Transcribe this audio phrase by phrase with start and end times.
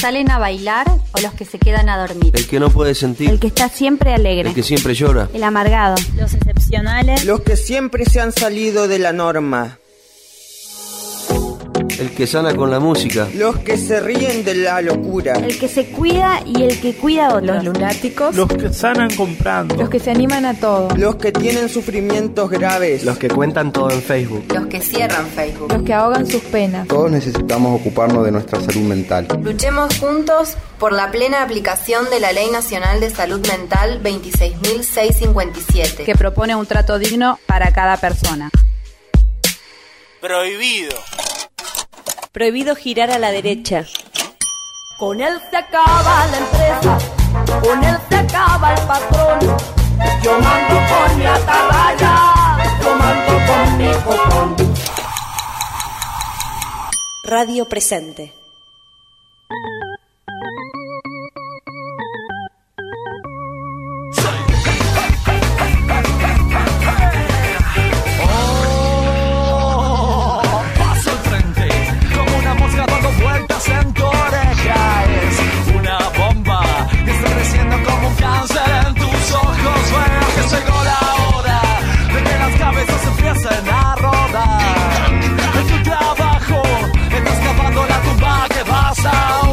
[0.00, 2.32] ¿Salen a bailar o los que se quedan a dormir?
[2.34, 3.28] El que no puede sentir.
[3.28, 4.48] El que está siempre alegre.
[4.48, 5.28] El que siempre llora.
[5.34, 5.96] El amargado.
[6.16, 7.26] Los excepcionales.
[7.26, 9.79] Los que siempre se han salido de la norma.
[12.00, 13.28] El que sana con la música.
[13.34, 15.34] Los que se ríen de la locura.
[15.34, 17.62] El que se cuida y el que cuida a otros.
[17.62, 18.34] Los lunáticos.
[18.34, 19.76] Los que sanan comprando.
[19.76, 20.88] Los que se animan a todo.
[20.96, 23.04] Los que tienen sufrimientos graves.
[23.04, 24.46] Los que cuentan todo en Facebook.
[24.48, 25.70] Los que cierran Facebook.
[25.70, 26.88] Los que ahogan sus penas.
[26.88, 29.28] Todos necesitamos ocuparnos de nuestra salud mental.
[29.42, 36.06] Luchemos juntos por la plena aplicación de la Ley Nacional de Salud Mental 26.657.
[36.06, 38.48] Que propone un trato digno para cada persona.
[40.22, 40.96] Prohibido.
[42.32, 43.84] Prohibido girar a la derecha.
[44.98, 46.98] Con él se acaba la empresa,
[47.60, 49.56] con él se acaba el patrón.
[50.22, 54.74] Yo mando con mi atalaya, yo mando con mi copón.
[57.24, 58.39] Radio presente.
[83.30, 85.12] Empiecen a rodar.
[85.54, 86.62] En tu trabajo
[87.12, 89.49] estás cavando la tumba que vas a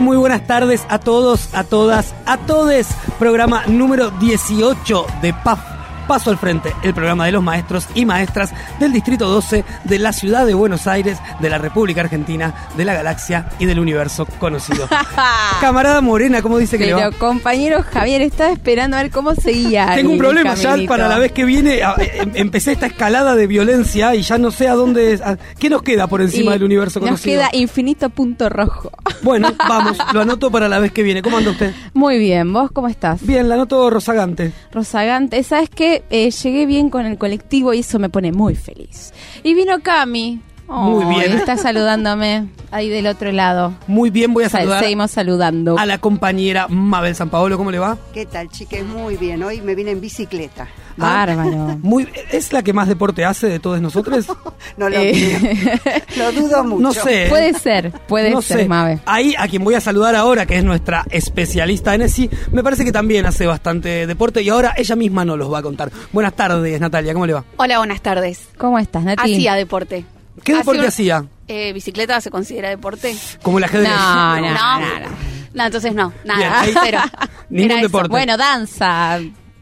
[0.00, 2.88] muy buenas tardes a todos, a todas, a todes.
[3.18, 5.79] Programa número 18 de PAF.
[6.10, 8.50] Paso al frente, el programa de los maestros y maestras
[8.80, 12.94] del Distrito 12 de la ciudad de Buenos Aires, de la República Argentina, de la
[12.94, 14.88] galaxia y del universo conocido.
[15.60, 17.12] Camarada Morena, ¿cómo dice que Pero, le va?
[17.12, 19.92] compañero Javier, estaba esperando a ver cómo seguía.
[19.94, 21.84] Tengo un problema ya para la vez que viene.
[21.84, 25.20] a- em- Empecé esta escalada de violencia y ya no sé a dónde.
[25.24, 27.36] a- ¿Qué nos queda por encima Y del universo Nos conocido?
[27.42, 28.90] queda infinito punto rojo.
[29.22, 31.22] Bueno, vamos, lo anoto para la vez que viene.
[31.22, 31.72] ¿Cómo anda usted?
[31.94, 33.24] Muy bien, ¿vos cómo estás?
[33.24, 34.52] Bien, la anoto rozagante.
[34.72, 35.99] Rosagante, ¿sabes qué?
[36.10, 39.12] Eh, llegué bien con el colectivo y eso me pone muy feliz.
[39.42, 40.40] Y vino Cami.
[40.70, 41.32] Muy bien.
[41.32, 43.74] Está saludándome ahí del otro lado.
[43.86, 45.76] Muy bien, voy a Sal- saludar Seguimos saludando.
[45.78, 47.58] a la compañera Mabel San Paolo.
[47.58, 47.98] ¿Cómo le va?
[48.14, 48.84] ¿Qué tal, chiques?
[48.84, 49.42] Muy bien.
[49.42, 50.68] Hoy me vine en bicicleta.
[50.96, 51.78] Bárbaro.
[51.82, 54.26] Muy, ¿Es la que más deporte hace de todos nosotros?
[54.76, 55.72] No lo Eh,
[56.16, 56.82] Lo dudo mucho.
[56.82, 57.26] No sé.
[57.28, 58.68] Puede ser, puede no ser, sé.
[58.68, 59.00] Mabe.
[59.06, 62.84] Ahí a quien voy a saludar ahora, que es nuestra especialista en ESI, me parece
[62.84, 65.90] que también hace bastante deporte y ahora ella misma nos los va a contar.
[66.12, 67.44] Buenas tardes, Natalia, ¿cómo le va?
[67.56, 68.48] Hola, buenas tardes.
[68.58, 69.34] ¿Cómo estás, Nati?
[69.34, 70.04] Hacía deporte.
[70.44, 71.24] ¿Qué deporte un- hacía?
[71.48, 73.14] Eh, ¿Bicicleta se considera deporte?
[73.42, 73.88] Como el ajedrez.
[73.90, 74.80] No, no, No.
[74.80, 75.30] no, no.
[75.52, 76.60] No, entonces no, nada.
[76.60, 77.00] ahí- Cero.
[77.50, 77.88] Ningún Era eso.
[77.88, 78.08] deporte.
[78.08, 79.18] Bueno, danza,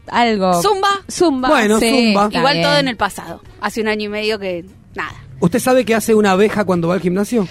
[0.07, 0.61] algo.
[0.61, 0.89] Zumba.
[1.11, 1.49] Zumba.
[1.49, 2.29] Bueno, sí, zumba.
[2.31, 2.63] Igual bien.
[2.65, 3.41] todo en el pasado.
[3.61, 5.13] Hace un año y medio que nada.
[5.39, 7.47] ¿Usted sabe qué hace una abeja cuando va al gimnasio?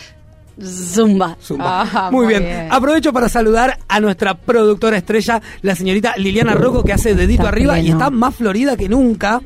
[0.63, 1.37] Zumba.
[1.43, 1.83] Zumba.
[1.83, 2.45] Ah, muy muy bien.
[2.45, 2.69] bien.
[2.71, 7.49] Aprovecho para saludar a nuestra productora estrella, la señorita Liliana Rocco, que hace dedito Está
[7.49, 9.41] arriba y está más florida que nunca.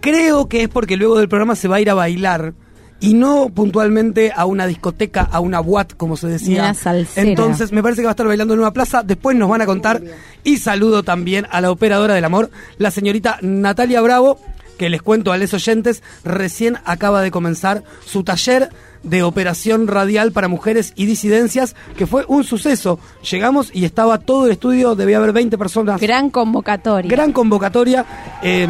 [0.00, 2.54] Creo que es porque luego del programa se va a ir a bailar.
[3.04, 6.74] Y no puntualmente a una discoteca, a una boat, como se decía.
[7.16, 9.02] Entonces, me parece que va a estar bailando en una plaza.
[9.02, 10.02] Después nos van a contar.
[10.42, 14.38] Y saludo también a la operadora del amor, la señorita Natalia Bravo,
[14.78, 18.70] que les cuento a los oyentes, recién acaba de comenzar su taller
[19.02, 22.98] de operación radial para mujeres y disidencias, que fue un suceso.
[23.30, 26.00] Llegamos y estaba todo el estudio, debía haber 20 personas.
[26.00, 27.10] Gran convocatoria.
[27.10, 28.04] Gran convocatoria.
[28.42, 28.66] eh,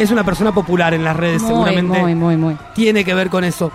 [0.00, 2.56] es una persona popular en las redes, muy, seguramente muy, muy, muy.
[2.74, 3.70] tiene que ver con eso.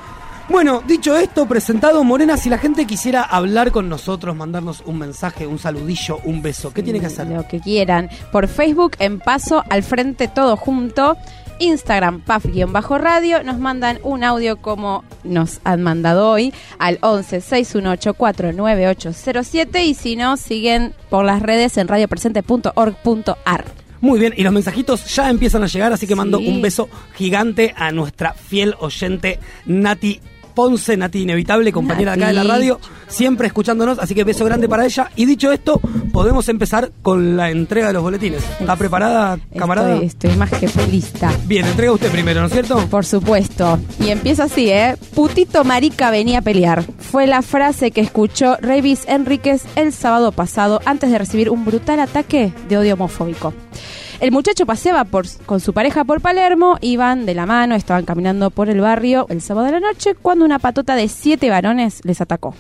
[0.50, 5.48] Bueno, dicho esto, presentado Morena, si la gente quisiera hablar con nosotros, mandarnos un mensaje,
[5.48, 7.28] un saludillo, un beso, ¿qué tiene que hacer?
[7.28, 8.10] Lo que quieran.
[8.32, 11.16] Por Facebook, en paso, al frente, todo junto.
[11.60, 13.44] Instagram, paf-radio.
[13.44, 20.16] Nos mandan un audio como nos han mandado hoy al 11 618 49807 y si
[20.16, 23.85] no, siguen por las redes en radiopresente.org.ar.
[24.02, 26.48] Muy bien, y los mensajitos ya empiezan a llegar, así que mando Sí.
[26.48, 30.20] un beso gigante a nuestra fiel oyente Nati
[30.56, 32.52] Ponce, Nati Inevitable, compañera acá de la Nati.
[32.52, 35.12] radio, siempre escuchándonos, así que beso grande para ella.
[35.16, 35.80] Y dicho esto,
[36.14, 38.44] podemos empezar con la entrega de los boletines.
[38.60, 39.94] ¿Está preparada, camarada?
[39.94, 41.32] Estoy, estoy más que lista.
[41.46, 42.78] Bien, entrega usted primero, ¿no es cierto?
[42.88, 43.78] Por supuesto.
[44.00, 44.96] Y empieza así, ¿eh?
[45.14, 46.84] Putito marica venía a pelear.
[47.00, 52.00] Fue la frase que escuchó Revis Enríquez el sábado pasado antes de recibir un brutal
[52.00, 53.54] ataque de odio homofóbico.
[54.22, 58.50] El muchacho paseaba por, con su pareja por Palermo, iban de la mano, estaban caminando
[58.50, 62.22] por el barrio el sábado de la noche cuando una patota de siete varones les
[62.22, 62.56] atacó.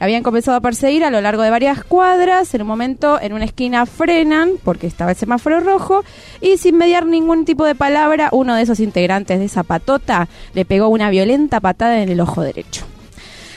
[0.00, 2.52] Habían comenzado a perseguir a lo largo de varias cuadras.
[2.54, 6.02] En un momento, en una esquina, frenan porque estaba el semáforo rojo.
[6.40, 10.64] Y sin mediar ningún tipo de palabra, uno de esos integrantes de esa patota le
[10.64, 12.84] pegó una violenta patada en el ojo derecho.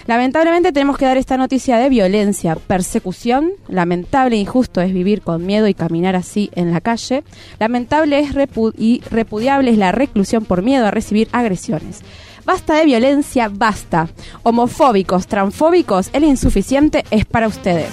[0.07, 3.53] Lamentablemente tenemos que dar esta noticia de violencia, persecución.
[3.67, 7.23] Lamentable e injusto es vivir con miedo y caminar así en la calle.
[7.59, 8.35] Lamentable es
[8.77, 12.01] y repudiable es la reclusión por miedo a recibir agresiones.
[12.45, 14.07] Basta de violencia, basta.
[14.43, 17.89] Homofóbicos, transfóbicos, el insuficiente es para ustedes.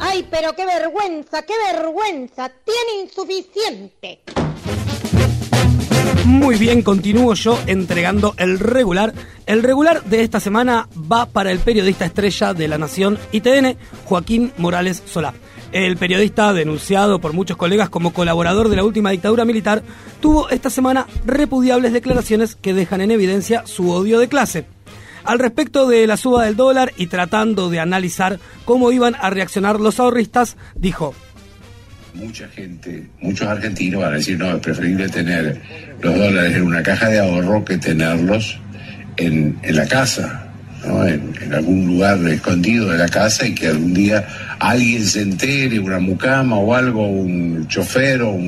[0.00, 2.50] Ay, pero qué vergüenza, qué vergüenza.
[2.64, 4.22] Tiene insuficiente.
[6.26, 9.14] Muy bien, continúo yo entregando el regular.
[9.46, 13.76] El regular de esta semana va para el periodista estrella de La Nación ITN,
[14.06, 15.34] Joaquín Morales Solá.
[15.70, 19.84] El periodista, denunciado por muchos colegas como colaborador de la última dictadura militar,
[20.20, 24.66] tuvo esta semana repudiables declaraciones que dejan en evidencia su odio de clase.
[25.22, 29.78] Al respecto de la suba del dólar y tratando de analizar cómo iban a reaccionar
[29.78, 31.14] los ahorristas, dijo,
[32.16, 35.60] Mucha gente, muchos argentinos van a decir, no, es preferible tener
[36.00, 38.58] los dólares en una caja de ahorro que tenerlos
[39.18, 40.48] en, la casa,
[40.82, 44.26] en, algún lugar escondido de la casa y que algún día
[44.58, 48.38] alguien se entere, una mucama o algo, un chofer o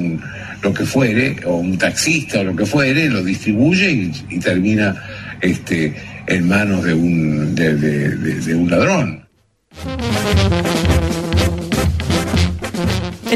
[0.63, 4.97] lo que fuere, o un taxista o lo que fuere, lo distribuye y, termina
[5.43, 5.95] este,
[6.27, 9.29] en manos de un ladrón.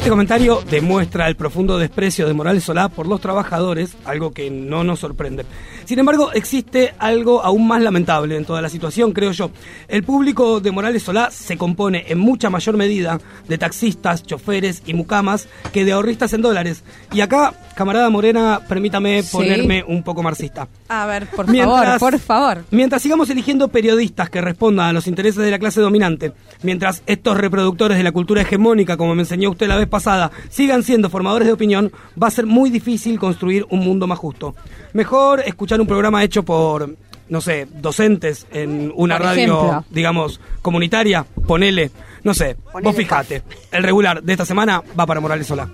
[0.03, 4.83] Este comentario demuestra el profundo desprecio de Morales Solá por los trabajadores, algo que no
[4.83, 5.45] nos sorprende.
[5.85, 9.51] Sin embargo, existe algo aún más lamentable en toda la situación, creo yo.
[9.89, 13.19] El público de Morales Solá se compone en mucha mayor medida
[13.49, 16.85] de taxistas, choferes y mucamas que de ahorristas en dólares.
[17.13, 19.33] Y acá, camarada Morena, permítame Sí.
[19.33, 20.69] ponerme un poco marxista.
[20.89, 22.65] A ver, por favor, por favor.
[22.71, 26.33] Mientras sigamos eligiendo periodistas que respondan a los intereses de la clase dominante,
[26.63, 30.83] mientras estos reproductores de la cultura hegemónica, como me enseñó usted la vez pasada, sigan
[30.83, 34.55] siendo formadores de opinión, va a ser muy difícil construir un mundo más justo.
[34.93, 36.97] Mejor escuchar un programa hecho por,
[37.29, 39.85] no sé, docentes en una Por radio, ejemplo.
[39.91, 41.91] digamos, comunitaria, ponele,
[42.25, 43.43] no sé, vos fijate.
[43.71, 45.69] El regular de esta semana va para Morales Solá.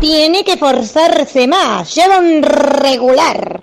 [0.00, 1.94] Tiene que forzarse más.
[1.94, 3.60] Lleva un regular.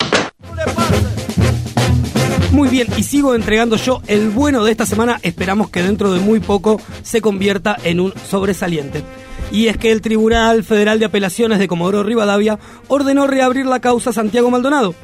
[2.51, 5.19] Muy bien, y sigo entregando yo el bueno de esta semana.
[5.21, 9.03] Esperamos que dentro de muy poco se convierta en un sobresaliente.
[9.51, 12.57] Y es que el Tribunal Federal de Apelaciones de Comodoro Rivadavia
[12.87, 14.95] ordenó reabrir la causa Santiago Maldonado.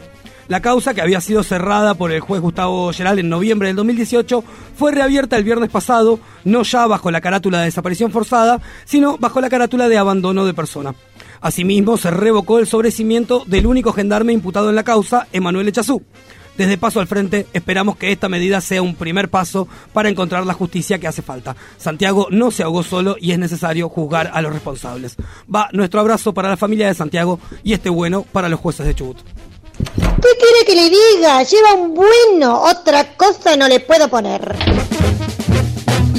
[0.48, 4.44] La causa, que había sido cerrada por el juez Gustavo Geral en noviembre del 2018,
[4.76, 9.40] fue reabierta el viernes pasado, no ya bajo la carátula de desaparición forzada, sino bajo
[9.40, 10.96] la carátula de abandono de persona.
[11.40, 16.04] Asimismo, se revocó el sobrecimiento del único gendarme imputado en la causa, Emanuel Echazú.
[16.58, 20.54] Desde Paso al Frente esperamos que esta medida sea un primer paso para encontrar la
[20.54, 21.56] justicia que hace falta.
[21.78, 25.16] Santiago no se ahogó solo y es necesario juzgar a los responsables.
[25.54, 28.94] Va nuestro abrazo para la familia de Santiago y este bueno para los jueces de
[28.94, 29.18] Chubut.
[29.96, 31.44] ¿Qué quiere que le diga?
[31.44, 32.62] Lleva un bueno.
[32.62, 34.56] Otra cosa no le puedo poner.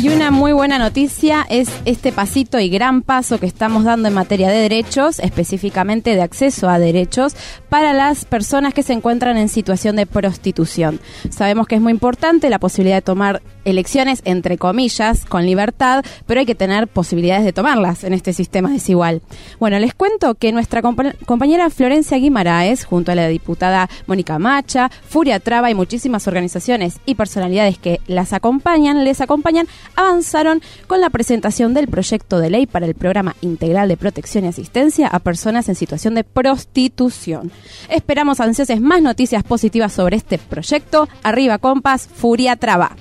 [0.04, 4.12] Y una muy buena noticia es este pasito y gran paso que estamos dando en
[4.12, 7.34] materia de derechos, específicamente de acceso a derechos,
[7.70, 11.00] para las personas que se encuentran en situación de prostitución.
[11.30, 16.40] Sabemos que es muy importante la posibilidad de tomar elecciones, entre comillas, con libertad, pero
[16.40, 19.22] hay que tener posibilidades de tomarlas en este sistema desigual.
[19.58, 24.90] Bueno, les cuento que nuestra compa- compañera Florencia Guimaraes, junto a la diputada Mónica Macha,
[25.08, 29.66] Furia Traba y muchísimas organizaciones y personalidades que las acompañan, les acompañan,
[29.96, 34.48] avanzaron con la presentación del proyecto de ley para el programa integral de protección y
[34.48, 37.50] asistencia a personas en situación de prostitución.
[37.88, 41.08] Esperamos ansiosos más noticias positivas sobre este proyecto.
[41.22, 42.96] Arriba, compas, Furia Traba.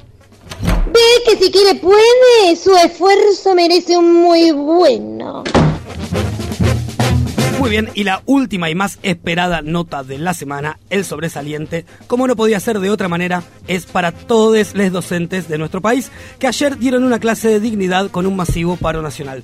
[0.94, 2.56] Ve que si quiere puede.
[2.56, 5.44] Su esfuerzo merece un muy bueno.
[7.60, 12.28] Muy bien, y la última y más esperada nota de la semana, el sobresaliente, como
[12.28, 16.48] no podía ser de otra manera, es para todos los docentes de nuestro país que
[16.48, 19.44] ayer dieron una clase de dignidad con un masivo paro nacional.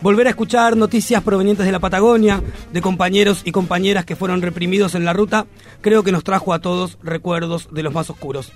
[0.00, 4.96] Volver a escuchar noticias provenientes de la Patagonia, de compañeros y compañeras que fueron reprimidos
[4.96, 5.46] en la ruta,
[5.80, 8.52] creo que nos trajo a todos recuerdos de los más oscuros.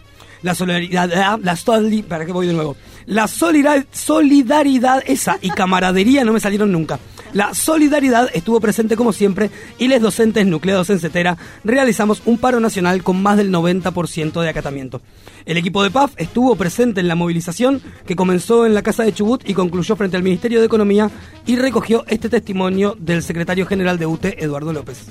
[0.47, 2.77] La solidaridad, la soli- ¿para qué voy de nuevo?
[3.07, 6.99] La solidar- solidaridad esa y camaradería no me salieron nunca.
[7.33, 12.61] La solidaridad estuvo presente como siempre y les docentes nucleados en Cetera realizamos un paro
[12.61, 15.03] nacional con más del 90% de acatamiento.
[15.45, 19.13] El equipo de PAF estuvo presente en la movilización que comenzó en la Casa de
[19.13, 21.11] Chubut y concluyó frente al Ministerio de Economía
[21.47, 25.07] y recogió este testimonio del secretario general de UTE, Eduardo López.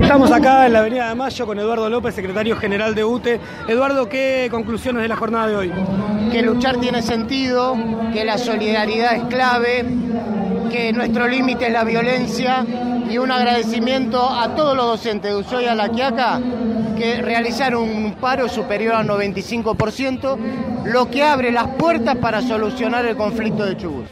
[0.00, 3.40] Estamos acá en la Avenida de Mayo con Eduardo López, secretario general de UTE.
[3.68, 5.72] Eduardo, ¿qué conclusiones de la jornada de hoy?
[6.30, 6.42] que
[6.74, 7.76] tiene sentido,
[8.12, 9.84] que la solidaridad es clave,
[10.70, 12.66] que nuestro límite es la violencia
[13.08, 16.40] y un agradecimiento a todos los docentes de Ushuaia La Quiaca
[16.96, 20.38] que realizaron un paro superior al 95%,
[20.86, 24.06] lo que abre las puertas para solucionar el conflicto de Chubut.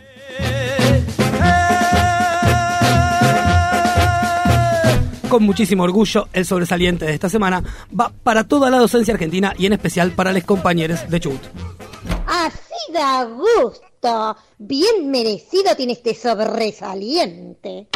[5.28, 7.62] Con muchísimo orgullo, el sobresaliente de esta semana
[7.99, 11.74] va para toda la docencia argentina y en especial para los compañeros de Chubut.
[12.36, 14.36] Así da gusto.
[14.58, 17.86] Bien merecido tiene este sobresaliente.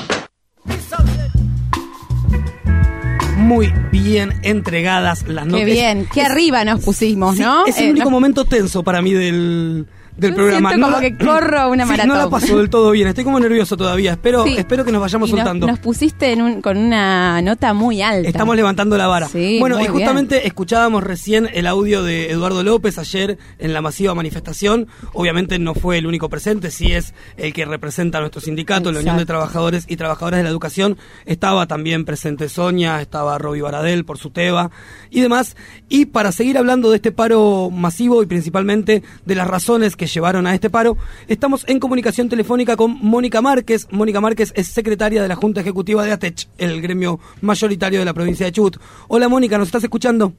[3.36, 5.60] Muy bien entregadas las notas.
[5.66, 7.66] Qué bien, qué arriba nos pusimos, Sí, ¿no?
[7.66, 9.86] Es el Eh, único momento tenso para mí del,
[10.18, 10.70] del Yo programa.
[10.70, 12.08] siento como la- que corro una Sí, maratón.
[12.08, 14.12] No la paso del todo bien, estoy como nervioso todavía.
[14.12, 14.56] Espero, Sí.
[14.58, 15.66] espero que nos vayamos Y nos- soltando.
[15.66, 18.28] Nos, pusiste en un- con una nota muy alta.
[18.28, 19.28] Estamos levantando la vara.
[19.28, 24.14] Sí, bueno, y justamente escuchábamos recién el audio de Eduardo López ayer en la masiva
[24.14, 24.88] manifestación.
[25.14, 28.98] Obviamente no fue el único presente, sí es el que representa a nuestro sindicato, la
[29.00, 29.28] Unión de.
[29.28, 30.96] Trabajadores y Trabajadoras de la Educación.
[31.26, 34.70] Estaba también presente Sonia, estaba Roby Baradel por su Teba
[35.10, 35.54] y demás.
[35.88, 40.46] Y para seguir hablando de este paro masivo y principalmente de las razones que llevaron
[40.46, 40.96] a este paro,
[41.28, 43.86] estamos en comunicación telefónica con Mónica Márquez.
[43.90, 48.14] Mónica Márquez es secretaria de la Junta Ejecutiva de ATECH, el gremio mayoritario de la
[48.14, 48.78] provincia de Chubut.
[49.08, 50.32] Hola Mónica, ¿nos estás escuchando?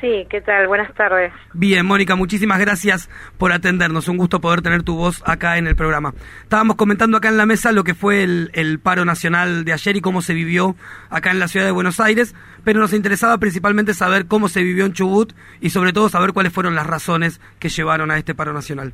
[0.00, 0.68] Sí, ¿qué tal?
[0.68, 1.32] Buenas tardes.
[1.54, 4.08] Bien, Mónica, muchísimas gracias por atendernos.
[4.08, 6.12] Un gusto poder tener tu voz acá en el programa.
[6.42, 9.96] Estábamos comentando acá en la mesa lo que fue el, el paro nacional de ayer
[9.96, 10.76] y cómo se vivió
[11.08, 14.84] acá en la ciudad de Buenos Aires, pero nos interesaba principalmente saber cómo se vivió
[14.84, 18.52] en Chubut y sobre todo saber cuáles fueron las razones que llevaron a este paro
[18.52, 18.92] nacional.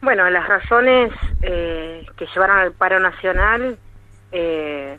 [0.00, 3.76] Bueno, las razones eh, que llevaron al paro nacional
[4.32, 4.98] eh,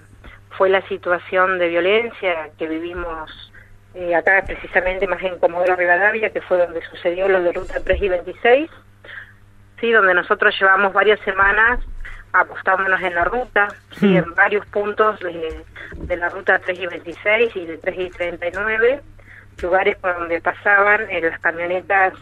[0.58, 3.53] fue la situación de violencia que vivimos
[3.96, 8.02] eh, acá precisamente más en Comodoro Rivadavia, que fue donde sucedió lo de Ruta 3
[8.02, 8.70] y 26,
[9.80, 11.80] sí, donde nosotros llevamos varias semanas
[12.32, 13.68] apostándonos en la ruta,
[14.00, 14.18] sí, Mm.
[14.18, 15.64] en varios puntos de,
[15.96, 19.02] de la Ruta 3 y 26 y de 3 y 39,
[19.62, 22.14] lugares por donde pasaban eh, las camionetas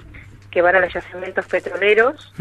[0.51, 2.33] que van a los yacimientos petroleros.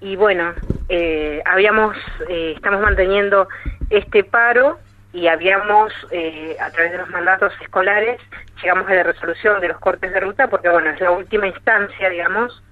[0.00, 0.52] Y bueno,
[0.88, 1.96] eh, habíamos,
[2.28, 3.48] eh, estamos manteniendo
[3.90, 4.78] este paro
[5.16, 8.20] y habíamos, eh, a través de los mandatos escolares,
[8.62, 12.10] llegamos a la resolución de los cortes de ruta porque, bueno, es la última instancia,
[12.10, 12.62] digamos,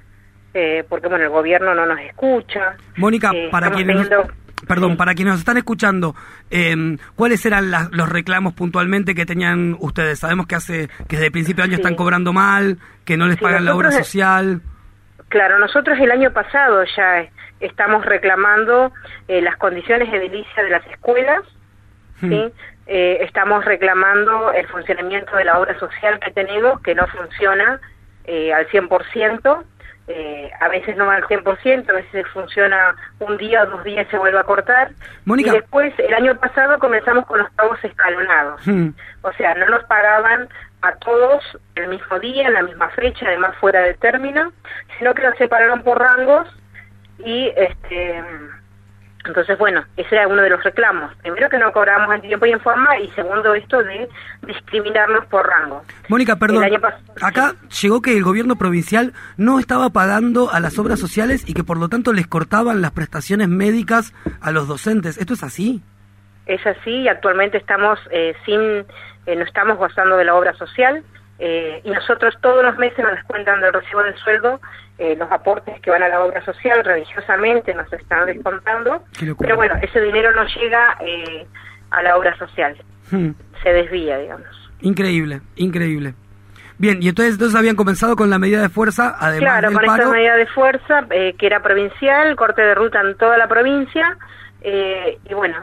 [0.53, 2.77] eh, porque, bueno, el gobierno no nos escucha.
[2.97, 4.29] Mónica, Eh, para quienes teniendo-
[4.69, 6.15] Perdón, para quienes nos están escuchando,
[6.51, 10.21] eh, ¿cuáles eran las- los reclamos puntualmente que tenían ustedes?
[10.21, 11.83] Sabemos que hace que desde el principio de año Sí.
[11.83, 14.63] están cobrando mal, que no les Sí, pagan la obra social.
[15.29, 18.93] Claro, nosotros el año pasado ya eh, estamos reclamando
[19.29, 21.41] eh, las condiciones edilicias de las escuelas,
[22.21, 22.53] ¿sí?
[22.87, 27.81] Eh, estamos reclamando el funcionamiento de la obra social que tenemos, que no funciona
[28.25, 29.65] eh, al 100%,
[30.07, 34.07] eh, a veces no va al 100%, a veces funciona un día o dos días
[34.07, 34.91] y se vuelve a cortar.
[35.25, 35.51] Mónica.
[35.51, 38.67] Y después, el año pasado comenzamos con los pagos escalonados.
[38.67, 38.91] Hmm.
[39.23, 40.49] O sea, no nos pagaban
[40.83, 41.43] a todos
[41.77, 44.53] el mismo día, en la misma fecha, además fuera de término,
[44.99, 46.49] sino que nos separaron por rangos
[47.25, 48.23] y este
[49.25, 51.15] entonces bueno, ese era uno de los reclamos.
[51.17, 54.09] Primero que no cobrábamos en tiempo y en forma y segundo esto de
[54.47, 55.83] discriminarnos por rango.
[56.09, 56.65] Mónica, perdón,
[57.21, 61.65] acá llegó que el gobierno provincial no estaba pagando a las obras sociales y que
[61.65, 65.17] por lo tanto les cortaban las prestaciones médicas a los docentes.
[65.19, 65.83] ¿Esto es así?
[66.47, 71.03] Es así y actualmente estamos eh, sin, eh, no estamos gozando de la obra social
[71.39, 74.61] eh, y nosotros todos los meses nos descuentan del recibo del sueldo
[74.99, 79.03] eh, los aportes que van a la obra social religiosamente nos están descontando,
[79.41, 81.47] pero bueno, ese dinero no llega eh,
[81.91, 82.77] a la obra social,
[83.11, 83.31] Hmm.
[83.63, 84.47] se desvía, digamos.
[84.81, 86.15] Increíble, increíble.
[86.79, 89.87] Bien, y entonces, entonces habían comenzado con la medida de fuerza, además Claro, del con
[89.87, 90.03] paro.
[90.05, 94.17] esta medida de fuerza, eh, que era provincial, corte de ruta en toda la provincia,
[94.67, 95.57] Eh, y bueno,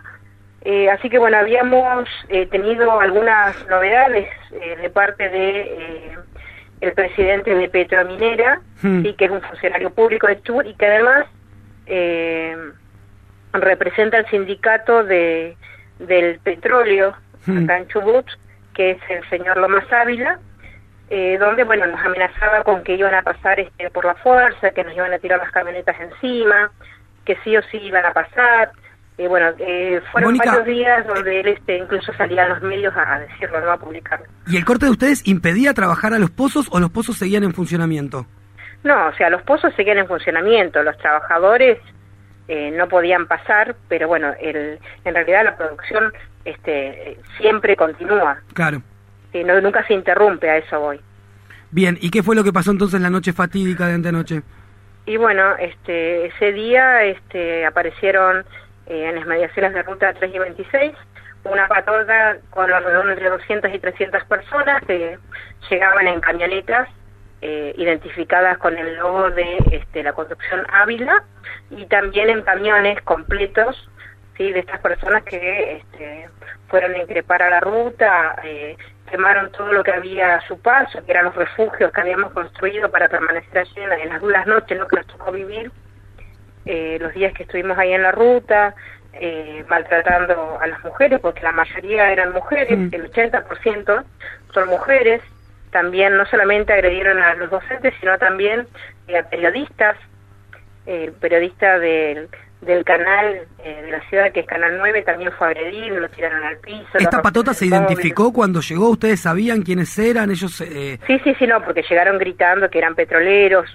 [0.63, 6.17] eh, así que bueno, habíamos eh, tenido algunas novedades eh, de parte de eh,
[6.81, 9.03] el presidente de Petrominera, Hmm.
[9.03, 11.25] sí, que es un funcionario público de Chubut y que además
[11.85, 12.55] eh,
[13.53, 15.55] representa el sindicato de
[15.99, 17.15] del petróleo
[17.45, 17.63] Hmm.
[17.63, 18.25] acá en Chubut,
[18.73, 20.39] que es el señor Lomas Ávila,
[21.39, 24.95] donde bueno nos amenazaba con que iban a pasar este por la fuerza, que nos
[24.95, 26.71] iban a tirar las camionetas encima,
[27.25, 28.71] que sí o sí iban a pasar.
[29.17, 30.49] Eh, bueno, eh, fueron Mónica.
[30.57, 33.77] varios días donde él este, incluso salía a los medios a, a decirlo, no a
[33.77, 34.25] publicarlo.
[34.47, 37.53] ¿Y el corte de ustedes impedía trabajar a los pozos o los pozos seguían en
[37.53, 38.25] funcionamiento?
[38.83, 41.77] No, o sea, los pozos seguían en funcionamiento, los trabajadores
[42.47, 46.11] eh, no podían pasar, pero bueno, el, en realidad la producción
[46.45, 48.81] este, siempre continúa, Claro.
[49.33, 50.99] no, nunca se interrumpe, a eso voy.
[51.69, 54.41] Bien, ¿y qué fue lo que pasó entonces la noche fatídica de antenoche?
[55.05, 58.43] Y bueno, este, ese día este, aparecieron
[58.91, 60.93] eh, en las mediaciones de ruta 3 y 26
[61.43, 65.17] una patota con alrededor de entre 200 y 300 personas que
[65.69, 66.87] llegaban en camionetas
[67.41, 71.23] eh, identificadas con el logo de este, la construcción Ávila
[71.71, 73.89] y también en camiones completos
[74.49, 76.29] de estas personas que este,
[76.67, 78.75] fueron a increpar a la ruta, eh,
[79.09, 82.89] quemaron todo lo que había a su paso, que eran los refugios que habíamos construido
[82.89, 84.87] para permanecer allí en, las duras noches ¿no?
[84.87, 85.71] que nos tocó vivir,
[86.65, 88.75] eh, los días que estuvimos ahí en la ruta,
[89.13, 92.89] eh, maltratando a las mujeres, porque la mayoría eran mujeres, Mm.
[92.93, 94.03] el 80%
[94.53, 95.21] son mujeres,
[95.71, 98.67] también no solamente agredieron a los docentes, sino también
[99.07, 99.97] eh, a periodistas,
[100.85, 102.27] el periodista del,
[102.61, 106.43] del canal eh, de la ciudad, que es Canal 9, también fue agredido, lo tiraron
[106.43, 106.87] al piso.
[106.97, 108.89] ¿Esta patota se identificó cuando llegó?
[108.89, 110.31] ¿Ustedes sabían quiénes eran?
[110.31, 110.59] Ellos...
[110.61, 113.69] eh, Sí, sí, sí, no, porque llegaron gritando que eran petroleros,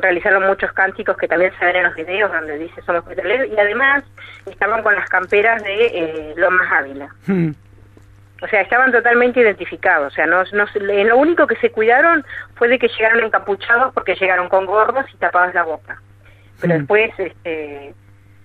[0.00, 3.58] realizaron muchos cánticos que también se ven en los videos donde dice somos petroleros y
[3.58, 4.04] además
[4.50, 7.08] estaban con las camperas de eh, Lomas Ávila.
[7.26, 7.50] hmm,
[8.42, 10.12] O sea, estaban totalmente identificados.
[10.12, 10.64] O sea, no, no,
[11.04, 15.16] lo único que se cuidaron fue de que llegaron encapuchados porque llegaron con gorros y
[15.18, 16.00] tapados la boca.
[16.60, 16.78] Pero Hmm.
[16.78, 17.94] después, este,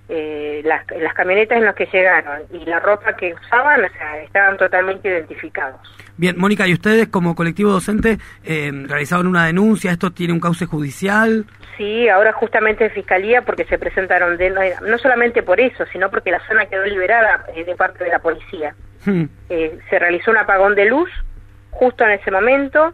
[0.09, 4.21] eh, las, las camionetas en las que llegaron y la ropa que usaban, o sea,
[4.23, 5.79] estaban totalmente identificados.
[6.17, 9.91] Bien, Mónica, ¿y ustedes como colectivo docente eh, realizaron una denuncia?
[9.91, 11.45] ¿Esto tiene un cauce judicial?
[11.77, 14.49] Sí, ahora justamente en Fiscalía porque se presentaron, de,
[14.87, 18.19] no solamente por eso, sino porque la zona quedó liberada eh, de parte de la
[18.19, 18.73] policía.
[19.05, 21.09] Hmm, Eh, se realizó un apagón de luz
[21.71, 22.93] justo en ese momento.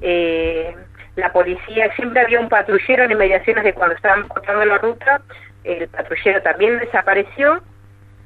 [0.00, 0.74] eh,
[1.14, 5.20] la policía, siempre había un patrullero en inmediaciones de cuando estaban cortando la ruta,
[5.64, 7.62] el patrullero también desapareció.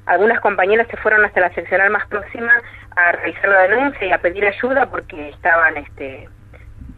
[0.05, 2.51] Algunas compañeras se fueron hasta la seccional más próxima
[2.95, 6.29] a realizar la denuncia y a pedir ayuda porque estaban este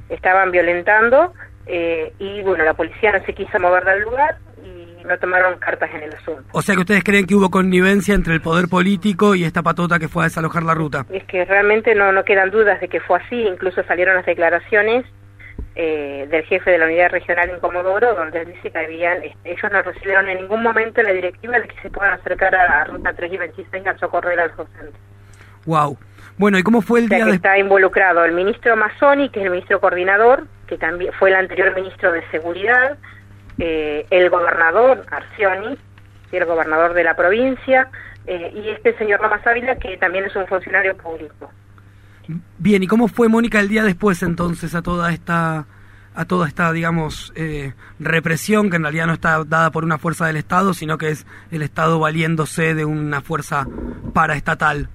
[0.10, 1.34] estaban violentando
[1.66, 5.90] eh, y bueno la policía no se quiso mover del lugar y no tomaron cartas
[5.94, 6.44] en el asunto.
[6.52, 10.00] O sea que ustedes creen que hubo connivencia entre el poder político y esta patota
[10.00, 11.06] que fue a desalojar la ruta.
[11.12, 15.06] Es que realmente no, no quedan dudas de que fue así, incluso salieron las declaraciones
[15.82, 19.72] eh, del jefe de la unidad regional en Comodoro, donde dice que habían, este, ellos
[19.72, 23.14] no recibieron en ningún momento la directiva de que se puedan acercar a la ruta
[23.14, 25.00] 3 y 26 a socorrer a los docentes.
[25.66, 25.98] Wow.
[26.38, 27.36] Bueno, ¿y cómo fue el O sea día que de...
[27.38, 31.74] está involucrado el ministro Mazzoni, que es el ministro coordinador, que también fue el anterior
[31.74, 32.98] ministro de Seguridad,
[33.58, 35.78] eh, el gobernador Arcioni,
[36.34, 37.88] el gobernador de la provincia,
[38.28, 41.50] eh, y este señor Lamas Ávila, que también es un funcionario público.
[42.58, 45.66] Bien, ¿y cómo fue Mónica el día después entonces a toda esta
[46.16, 50.28] a toda esta, digamos, eh, represión que en realidad no está dada por una fuerza
[50.28, 53.66] del Estado, sino que es el Estado valiéndose de una fuerza
[54.14, 54.90] paraestatal?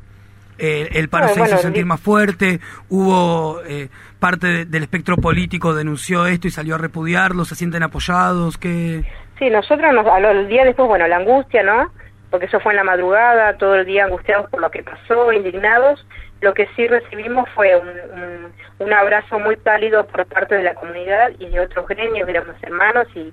[0.58, 3.88] Eh, el paro se bueno, hizo sentir más fuerte, hubo eh,
[4.20, 9.04] parte de- del espectro político denunció esto y salió a repudiarlo, se sienten apoyados, que
[9.38, 11.90] Sí, nosotros nos, al al día después, bueno, la angustia, ¿no?
[12.34, 16.04] Porque eso fue en la madrugada, todo el día angustiados por lo que pasó, indignados.
[16.40, 20.74] Lo que sí recibimos fue un, un, un abrazo muy cálido por parte de la
[20.74, 23.32] comunidad y de otros gremios, éramos hermanos y,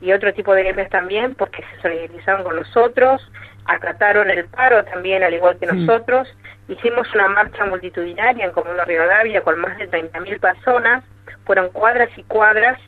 [0.00, 3.30] y otro tipo de gremios también, porque se solidarizaron con nosotros,
[3.66, 5.86] acataron el paro también, al igual que Mm.
[5.86, 6.26] nosotros.
[6.66, 11.04] Hicimos una marcha multitudinaria en Comuna Rivadavia con más de 30.000 personas,
[11.46, 12.80] fueron cuadras y cuadras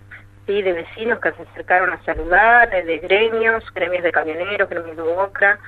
[0.46, 5.02] sí, de vecinos que se acercaron a saludar, de, gremios, gremios de camioneros, gremios de
[5.02, 5.58] Boca,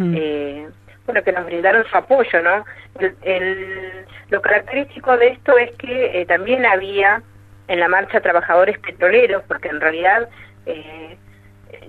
[0.00, 0.68] eh,
[1.06, 2.64] bueno, que nos brindaron su apoyo, ¿no?
[2.98, 7.22] El, el- lo característico de esto es que eh, también había
[7.68, 10.28] en la marcha trabajadores petroleros, porque en realidad
[10.66, 11.16] eh,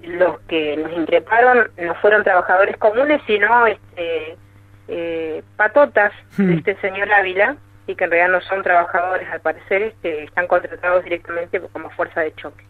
[0.04, 4.36] los que nos increparon no fueron trabajadores comunes, sino este,
[4.88, 6.58] eh, patotas de Hmm.
[6.58, 7.56] este señor Ávila,
[7.88, 12.22] y que en realidad no son trabajadores, al parecer este, están contratados directamente como fuerza
[12.22, 12.64] de choque.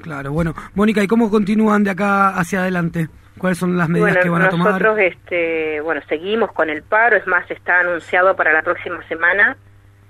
[0.00, 0.54] Claro, bueno.
[0.74, 3.08] Mónica, ¿y cómo continúan de acá hacia adelante?
[3.38, 4.68] ¿Cuáles son las medidas Bueno, que van a tomar?
[4.72, 9.56] nosotros este, bueno, seguimos con el paro, es más, está anunciado para la próxima semana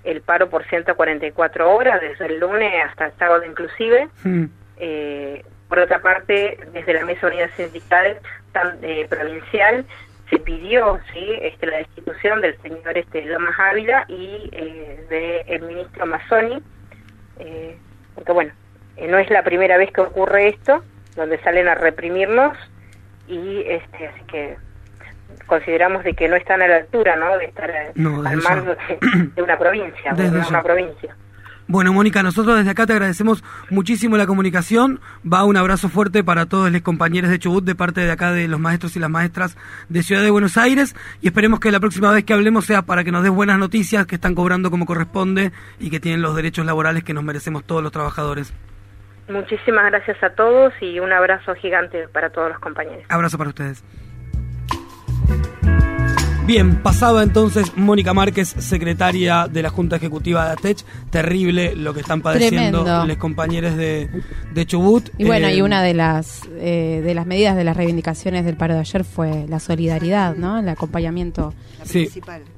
[0.03, 4.07] el paro por 144 horas, desde el lunes hasta el sábado inclusive.
[4.23, 4.45] Mm,
[4.77, 8.17] Eh, por otra parte, desde la Mesa Unidad Sindical
[8.51, 9.85] tan- eh, Provincial
[10.29, 16.05] se pidió sí este, la destitución del señor este, Lomas Ávila y eh, del ministro
[16.05, 16.61] Mazzoni,
[17.39, 17.77] eh,
[18.15, 18.51] porque bueno,
[18.97, 20.83] eh, no es la primera vez que ocurre esto,
[21.15, 22.57] donde salen a reprimirnos
[23.27, 24.57] y este, así que
[25.45, 27.37] consideramos de que no están a la altura, ¿no?
[27.37, 28.99] De estar eh, al mando de,
[29.35, 31.15] de una provincia, de una provincia.
[31.73, 34.99] Bueno, Mónica, nosotros desde acá te agradecemos muchísimo la comunicación.
[35.25, 38.47] Va un abrazo fuerte para todos los compañeros de Chubut de parte de acá de
[38.47, 39.57] los maestros y las maestras
[39.89, 43.03] de Ciudad de Buenos Aires y esperemos que la próxima vez que hablemos sea para
[43.03, 46.63] que nos des buenas noticias, que están cobrando como corresponde y que tienen los derechos
[46.63, 48.53] laborales que nos merecemos todos los trabajadores.
[49.27, 53.03] Muchísimas gracias a todos y un abrazo gigante para todos los compañeros.
[53.09, 53.83] Abrazo para ustedes.
[56.45, 60.83] Bien, pasaba entonces Mónica Márquez, secretaria de la Junta Ejecutiva de ATECH.
[61.09, 63.05] Terrible lo que están padeciendo Tremendo.
[63.05, 64.09] los compañeros de,
[64.53, 65.09] de Chubut.
[65.17, 68.57] Y bueno, Eh, y una de las eh, de las medidas de las reivindicaciones del
[68.57, 70.59] paro de ayer fue la solidaridad, ¿no?
[70.59, 71.53] El acompañamiento.
[71.85, 72.09] Sí.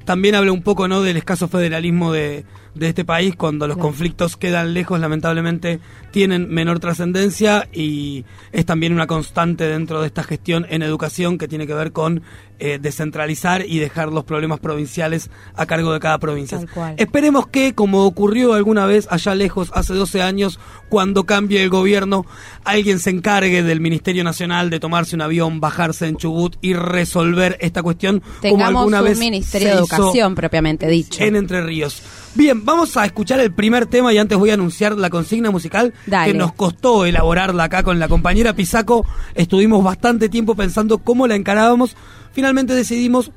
[0.05, 1.01] También habla un poco ¿no?
[1.01, 3.87] del escaso federalismo de, de este país cuando los Claro.
[3.89, 5.79] conflictos quedan lejos, lamentablemente
[6.11, 11.47] tienen menor trascendencia y es también una constante dentro de esta gestión en educación que
[11.47, 12.21] tiene que ver con
[12.59, 16.59] eh, descentralizar y dejar los problemas provinciales a cargo de cada provincia.
[16.97, 20.59] Esperemos que, como ocurrió alguna vez allá lejos, hace 12 años,
[20.89, 22.25] cuando cambie el gobierno,
[22.63, 27.57] alguien se encargue del Ministerio Nacional de tomarse un avión, bajarse en Chubut y resolver
[27.59, 31.23] esta cuestión como Tengamos alguna un vez Ministerio de Educación propiamente dicho.
[31.23, 32.01] en Entre Ríos.
[32.35, 35.93] Bien, vamos a escuchar el primer tema y antes voy a anunciar la consigna musical
[36.05, 36.31] Dale.
[36.31, 39.05] que nos costó elaborarla acá con la compañera Pisaco.
[39.35, 41.95] Estuvimos bastante tiempo pensando cómo la encarábamos.
[42.33, 43.31] Finalmente decidimos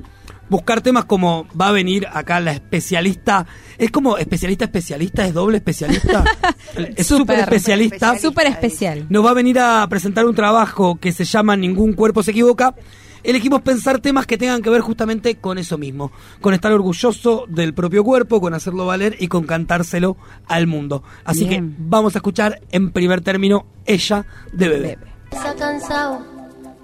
[0.49, 3.47] buscar temas como va a venir acá la especialista.
[3.77, 6.25] Es como especialista especialista, es doble especialista.
[6.97, 8.19] es súper especialista.
[8.19, 9.07] Súper especial.
[9.09, 12.75] Nos va a venir a presentar un trabajo que se llama Ningún cuerpo se equivoca.
[13.23, 17.75] Elegimos pensar temas que tengan que ver justamente con eso mismo, con estar orgulloso del
[17.75, 21.03] propio cuerpo, con hacerlo valer y con cantárselo al mundo.
[21.25, 21.71] Así Bien.
[21.71, 24.99] que vamos a escuchar en primer término Ella de Bebé.
[25.33, 26.25] Se ha cansado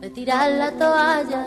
[0.01, 1.47] de tirar la toalla,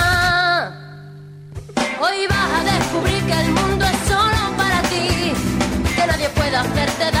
[2.03, 5.33] Hoy vas a descubrir que el mundo es solo para ti,
[5.95, 7.20] que nadie puede hacerte daño,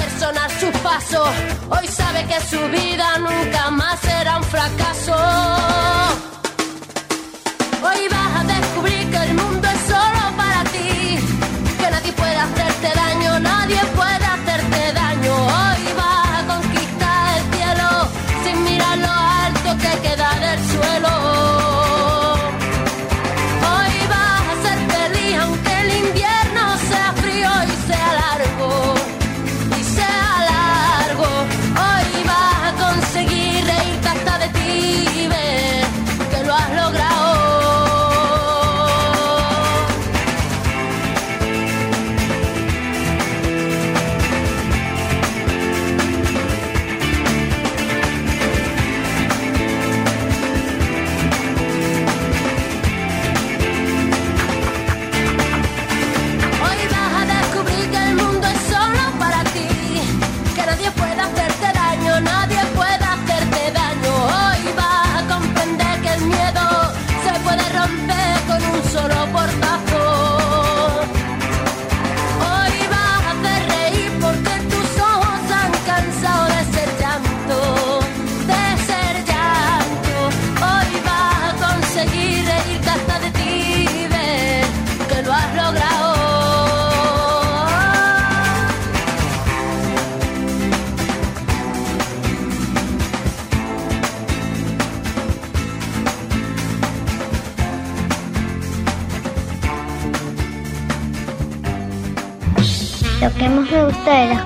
[0.31, 1.29] sonar sus pasos.
[1.69, 5.15] Hoy sabe que su vida nunca más será un fracaso.
[7.83, 10.20] Hoy vas a descubrir que el mundo es solo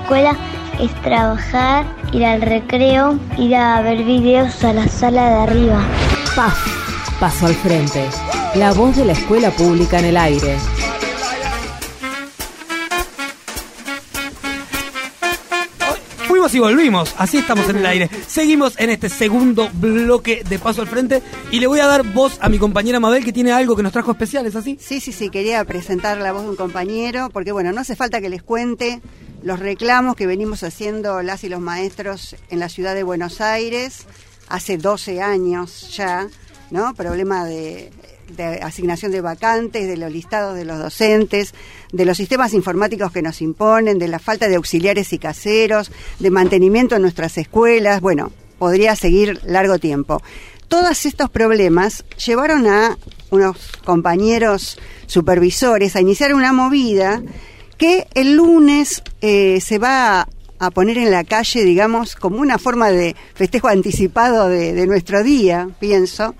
[0.06, 0.36] escuela
[0.78, 5.84] es trabajar, ir al recreo, ir a ver videos a la sala de arriba.
[6.36, 8.08] PAF, paso al frente.
[8.54, 10.58] La voz de la escuela pública en el aire.
[16.28, 18.08] Fuimos y volvimos, así estamos en el aire.
[18.28, 22.38] Seguimos en este segundo bloque de Paso al Frente y le voy a dar voz
[22.40, 24.78] a mi compañera Mabel que tiene algo que nos trajo especial, ¿es así?
[24.80, 28.20] Sí, sí, sí, quería presentar la voz de un compañero, porque bueno, no hace falta
[28.20, 29.00] que les cuente
[29.46, 34.04] los reclamos que venimos haciendo las y los maestros en la ciudad de Buenos Aires
[34.48, 36.26] hace 12 años ya,
[36.72, 36.94] ¿no?
[36.94, 37.92] Problema de,
[38.36, 41.54] de asignación de vacantes, de los listados de los docentes,
[41.92, 46.30] de los sistemas informáticos que nos imponen, de la falta de auxiliares y caseros, de
[46.32, 50.24] mantenimiento en nuestras escuelas, bueno, podría seguir largo tiempo.
[50.66, 52.98] Todos estos problemas llevaron a
[53.30, 57.22] unos compañeros supervisores a iniciar una movida
[57.78, 62.90] que el lunes eh, se va a, poner en la calle, digamos, como una forma
[62.90, 66.34] de festejo anticipado de, de nuestro día, pienso,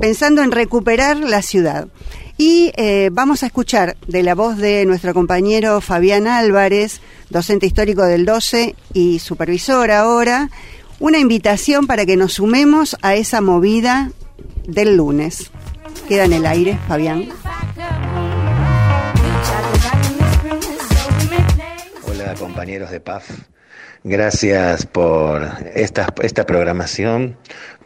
[0.00, 1.88] pensando en recuperar la ciudad.
[2.36, 8.02] Y eh, vamos a escuchar de la voz de nuestro compañero Fabián Álvarez, docente histórico
[8.04, 10.50] del 12 y supervisor ahora,
[10.98, 14.10] una invitación para que nos sumemos a esa movida
[14.66, 15.50] del lunes.
[16.08, 17.28] Queda en el aire, Fabián.
[22.38, 23.30] Compañeros de PAF,
[24.02, 27.36] gracias por esta, esta programación,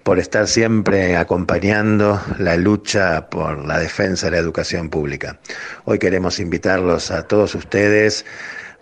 [0.02, 5.38] por estar siempre acompañando la lucha por la defensa de la educación pública.
[5.84, 8.24] Hoy queremos invitarlos a todos ustedes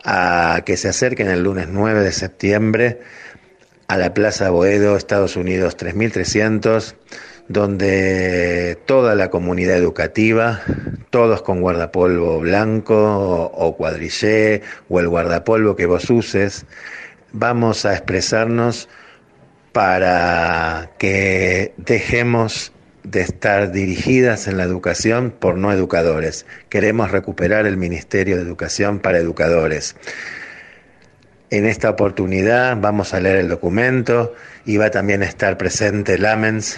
[0.04, 3.00] a que se acerquen el lunes 9 de septiembre
[3.88, 6.96] a la Plaza Boedo, Estados Unidos 3300,
[7.48, 10.62] donde toda la comunidad educativa,
[11.10, 16.66] todos con guardapolvo blanco o cuadrillé o el guardapolvo que vos uses,
[17.32, 18.88] vamos a expresarnos
[19.72, 22.72] para que dejemos
[23.04, 26.46] de estar dirigidas en la educación por no educadores.
[26.68, 29.94] Queremos recuperar el Ministerio de Educación para educadores.
[31.50, 36.76] En esta oportunidad vamos a leer el documento y va también a estar presente Lamens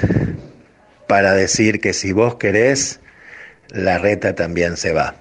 [1.08, 3.00] para decir que si vos querés,
[3.70, 5.16] la reta también se va.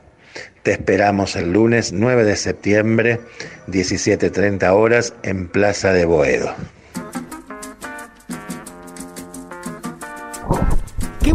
[0.61, 3.21] Te esperamos el lunes 9 de septiembre,
[3.67, 6.53] 17.30 horas, en Plaza de Boedo.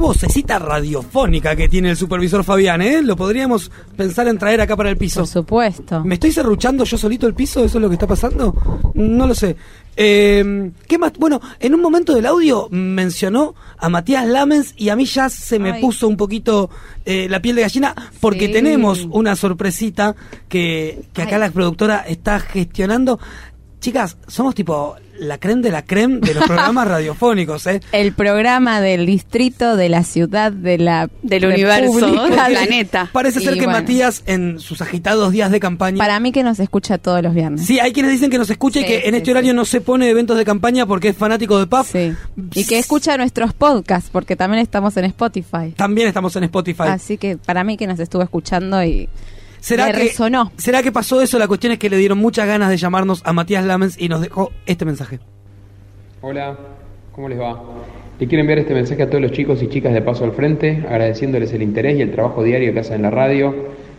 [0.02, 3.00] Vocecita radiofónica que tiene el supervisor Fabián, ¿eh?
[3.02, 5.20] Lo podríamos pensar en traer acá para el piso.
[5.20, 6.04] Por supuesto.
[6.04, 7.64] ¿Me estoy serruchando yo solito el piso?
[7.64, 8.54] ¿Eso es lo que está pasando?
[8.94, 9.56] No lo sé.
[9.96, 11.12] Eh, ¿Qué más?
[11.18, 15.58] Bueno, en un momento del audio mencionó a Matías Lamens y a mí ya se
[15.58, 15.80] me Ay.
[15.80, 16.70] puso un poquito
[17.04, 18.52] eh, la piel de gallina porque Sí.
[18.52, 20.14] tenemos una sorpresita
[20.48, 21.40] que, que acá Ay.
[21.42, 23.18] la productora está gestionando.
[23.80, 27.80] Chicas, somos tipo la creme de la creme de los programas radiofónicos, ¿eh?
[27.92, 33.08] El programa del distrito, de la ciudad, de la Del universo, del de- planeta.
[33.12, 33.80] Parece ser Y que bueno.
[33.80, 37.64] Matías en sus agitados días de campaña Para mí que nos escucha todos los viernes.
[37.66, 39.56] Sí, hay quienes dicen que nos escucha y Sí, que en sí, este horario sí.
[39.56, 41.94] no se pone eventos de campaña porque es fanático de PAF.
[42.54, 45.72] Y que escucha nuestros podcasts, porque también estamos en Spotify.
[45.76, 46.84] También estamos en Spotify.
[46.88, 49.08] Así que para mí que nos estuvo escuchando y
[49.62, 50.50] ¿Será que, resonó.
[50.56, 51.38] ¿Será que pasó eso?
[51.38, 54.20] La cuestión es que le dieron muchas ganas de llamarnos a Matías Lamens y nos
[54.20, 55.20] dejó este mensaje.
[56.20, 56.58] Hola,
[57.12, 57.62] ¿cómo les va?
[58.18, 60.82] Le quiero enviar este mensaje a todos los chicos y chicas de Paso al Frente,
[60.88, 63.54] agradeciéndoles el interés y el trabajo diario que hacen en la radio,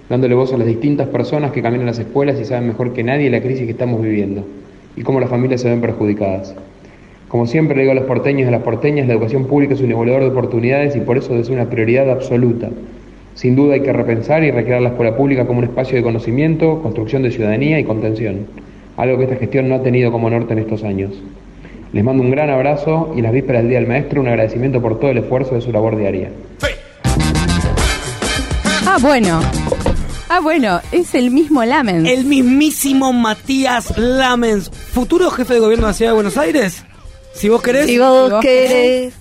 [0.09, 3.29] dándole voz a las distintas personas que caminan las escuelas y saben mejor que nadie
[3.29, 4.45] la crisis que estamos viviendo
[4.97, 6.55] y cómo las familias se ven perjudicadas.
[7.29, 9.79] Como siempre le digo a los porteños y a las porteñas, la educación pública es
[9.79, 12.69] un igualador de oportunidades y por eso es una prioridad absoluta.
[13.35, 16.81] Sin duda hay que repensar y recrear la escuela pública como un espacio de conocimiento,
[16.81, 18.45] construcción de ciudadanía y contención,
[18.97, 21.11] algo que esta gestión no ha tenido como norte en estos años.
[21.93, 24.81] Les mando un gran abrazo y en las vísperas del Día del Maestro un agradecimiento
[24.81, 26.29] por todo el esfuerzo de su labor diaria.
[28.85, 29.41] Ah, bueno.
[30.29, 32.09] Ah, bueno, es el mismo Lamens.
[32.09, 36.83] El mismísimo Matías Lamens, futuro jefe de gobierno de la ciudad de Buenos Aires.
[37.33, 37.85] Si vos querés.
[37.85, 39.13] Si vos querés.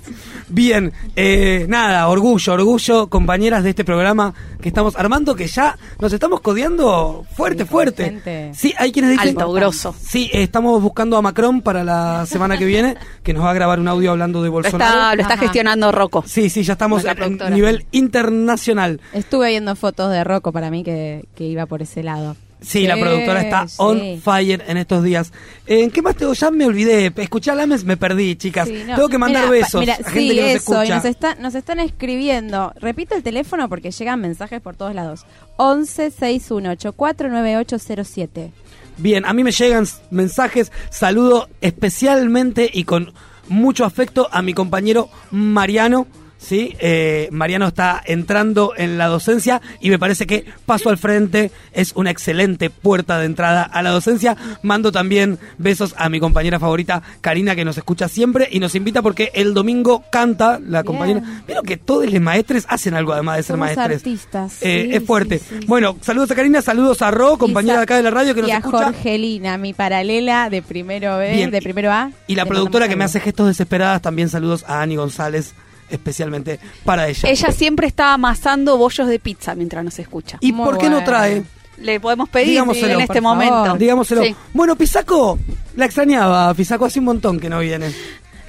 [0.52, 6.12] Bien, eh, nada, orgullo, orgullo, compañeras de este programa que estamos armando, que ya nos
[6.12, 8.04] estamos codeando fuerte, fuerte.
[8.04, 9.28] gente Sí, hay quienes dicen...
[9.28, 9.94] Alto, grosso.
[9.98, 13.54] Sí, eh, estamos buscando a Macron para la semana que viene, que nos va a
[13.54, 14.92] grabar un audio hablando de Lo Bolsonaro.
[14.92, 15.42] está, lo está Ajá.
[15.42, 16.22] gestionando Rocco.
[16.26, 17.48] Sí, sí, ya estamos productora.
[17.48, 19.00] nivel internacional.
[19.14, 22.36] Estuve viendo fotos de Rocco para mí que, que iba por ese lado.
[22.62, 23.74] Sí, la productora está sí.
[23.78, 25.32] on fire en estos días.
[25.66, 26.32] ¿En qué más tengo?
[26.32, 27.12] Ya me olvidé.
[27.16, 28.68] Escuché a Lames, me perdí, chicas.
[28.68, 28.94] Sí, no.
[28.96, 30.94] Tengo que mandar besos a gente que nos eso, y escucha.
[30.96, 32.72] nos, está- nos están escribiendo.
[32.80, 35.26] Repito el teléfono porque llegan mensajes por todos lados.
[35.56, 38.52] 11 6184 9807.
[38.98, 40.70] Bien, a mí me llegan mensajes.
[40.90, 43.12] Saludo especialmente y con
[43.48, 46.06] mucho afecto a mi compañero Mariano.
[46.42, 51.50] Sí, Eh, Mariano está entrando en la docencia y me parece que Paso al Frente
[51.72, 54.36] es una excelente puerta de entrada a la docencia.
[54.62, 59.02] Mando también besos a mi compañera favorita Karina que nos escucha siempre y nos invita
[59.02, 61.22] porque el domingo canta la compañera.
[61.46, 63.96] Vieron que todos los maestres hacen algo además de ser Somos maestres.
[63.98, 64.56] artistas.
[64.62, 65.38] Eh, sí, es fuerte.
[65.38, 65.66] sí, sí.
[65.66, 68.50] Bueno, saludos a Karina, saludos a Ro, compañera de acá de la radio que nos
[68.50, 68.84] y a escucha.
[68.86, 72.10] Jorgelina, mi paralela de primero B, Bien, de primero A.
[72.26, 75.54] Y la productora que me hace gestos desesperadas, también saludos a Ani González,
[75.90, 77.28] especialmente para ella.
[77.28, 80.38] Ella siempre está amasando bollos de pizza mientras nos escucha.
[80.40, 81.42] ¿Y por qué no trae?
[81.78, 83.76] Le podemos pedir en este momento.
[83.76, 84.22] Dígamoselo.
[84.22, 84.36] Sí.
[84.52, 85.38] Bueno, Pisaco,
[85.76, 86.52] la extrañaba.
[86.54, 87.92] Pisaco hace un montón que no viene.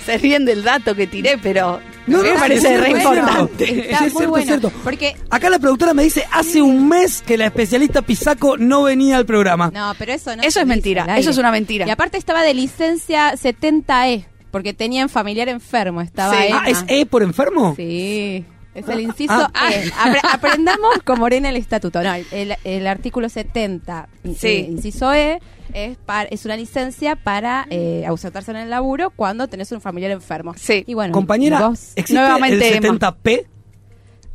[0.06, 3.65] Se ríen del dato que tiré, pero No, me no, parece re importante.
[3.65, 4.46] Sí, Está es muy cierto, es bueno.
[4.46, 4.72] cierto.
[4.84, 9.15] Porque Acá la productora me dice, hace un mes que la especialista Pisaco no venía
[9.15, 9.72] al programa.
[9.74, 11.88] No, pero eso no Eso es mentira, eso es una mentira.
[11.88, 16.00] Y aparte estaba de licencia 70E, porque tenían familiar enfermo.
[16.00, 16.48] Estaba Sí.
[16.54, 17.74] Ah, ¿es E por enfermo?
[17.76, 18.46] Sí.
[18.76, 19.72] Es el inciso Ah.
[19.74, 19.86] E.
[19.92, 22.02] Apre- aprendamos con Morena el estatuto.
[22.02, 24.48] No, el, el- el artículo 70, Sí.
[24.48, 25.39] eh, inciso E,
[25.74, 30.12] es, par- es una licencia para eh, ausentarse en el laburo cuando tenés un familiar
[30.12, 30.54] enfermo.
[30.58, 30.84] Sí.
[30.88, 33.00] Y bueno, Compañera, vos- ¿existe Nuevamente, el Emma.
[33.00, 33.46] 70P?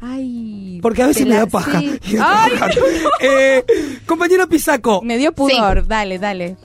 [0.00, 1.80] Ay, Porque a veces me da paja.
[1.80, 1.98] sí.
[2.20, 2.52] Ay.
[3.20, 3.64] Eh,
[4.06, 5.88] compañera Pisaco, me dio pudor.
[5.88, 6.56] Dale, dale.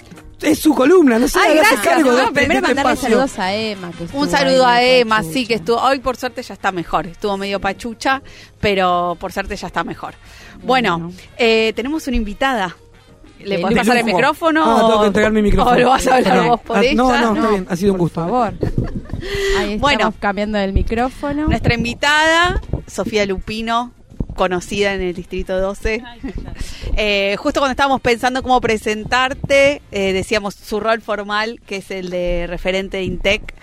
[0.43, 1.39] Es su columna, no sé.
[1.41, 1.81] Ay, gracias.
[1.81, 3.09] cargo de No, este- primero de este mandarle espacio.
[3.17, 3.91] saludos a Emma.
[3.91, 5.33] que Un saludo a Emma, Pachucha.
[5.33, 5.77] sí, que estuvo.
[5.81, 7.07] Hoy por suerte ya está mejor.
[7.07, 8.21] Estuvo medio pachucha,
[8.59, 10.13] pero por suerte ya está mejor.
[10.63, 12.75] Bueno, eh, tenemos una invitada.
[13.39, 14.63] ¿Le podés pasar el micrófono?
[14.63, 15.75] Ah, tengo que entregar mi micrófono.
[15.75, 16.93] ¿O lo vas a hablar vos por Ah, ella?
[16.93, 18.21] No, no, está bien, ha sido un Por gusto.
[18.21, 18.53] favor.
[19.57, 20.13] Ahí estamos Bueno.
[20.19, 21.47] cambiando el micrófono.
[21.47, 23.91] Nuestra invitada, Sofía Lupino,
[24.33, 26.03] conocida en el Distrito 12.
[26.95, 32.11] Eh, justo cuando estábamos pensando cómo presentarte, eh, decíamos su rol formal, que es el
[32.11, 33.55] de referente de INTEC,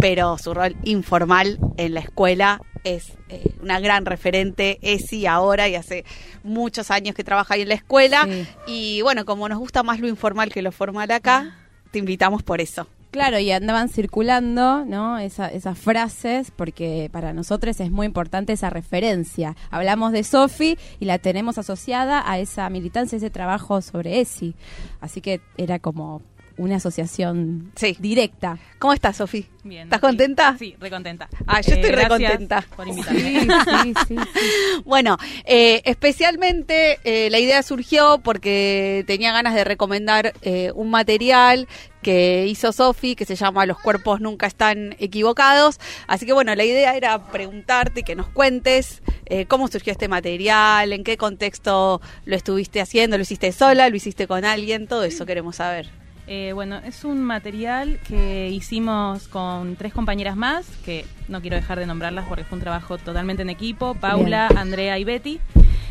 [0.00, 5.76] pero su rol informal en la escuela es eh, una gran referente, ESI ahora y
[5.76, 6.04] hace
[6.42, 8.24] muchos años que trabaja ahí en la escuela.
[8.24, 8.46] Sí.
[8.66, 11.56] Y bueno, como nos gusta más lo informal que lo formal acá,
[11.92, 12.88] te invitamos por eso.
[13.14, 15.18] Claro, y andaban circulando, ¿no?
[15.18, 19.54] Esa- esas frases, porque para nosotros es muy importante esa referencia.
[19.70, 24.56] Hablamos de Sofi y la tenemos asociada a esa militancia, ese trabajo sobre ESI.
[25.00, 26.22] Así que era como
[26.56, 28.58] una asociación directa.
[28.78, 29.46] ¿Cómo estás, Sofi?
[29.64, 29.84] Bien.
[29.84, 30.06] ¿Estás sí.
[30.06, 30.56] contenta?
[30.58, 31.28] Sí, recontenta.
[31.46, 32.64] Ah, yo estoy Eh, re gracias contenta.
[32.76, 33.20] por invitarme.
[33.40, 34.16] Sí, sí, sí,
[34.84, 41.66] Bueno, eh, especialmente eh, la idea surgió porque tenía ganas de recomendar eh, un material
[42.02, 45.80] que hizo Sofi que se llama Los cuerpos nunca están equivocados.
[46.06, 50.08] Así que bueno, la idea era preguntarte y que nos cuentes eh, cómo surgió este
[50.08, 55.04] material, en qué contexto lo estuviste haciendo, lo hiciste sola, lo hiciste con alguien, todo
[55.04, 55.88] eso queremos saber.
[56.26, 61.78] Eh, bueno, es un material que hicimos con tres compañeras más, que no quiero dejar
[61.78, 65.40] de nombrarlas porque fue un trabajo totalmente en equipo, Paula, Andrea y Betty.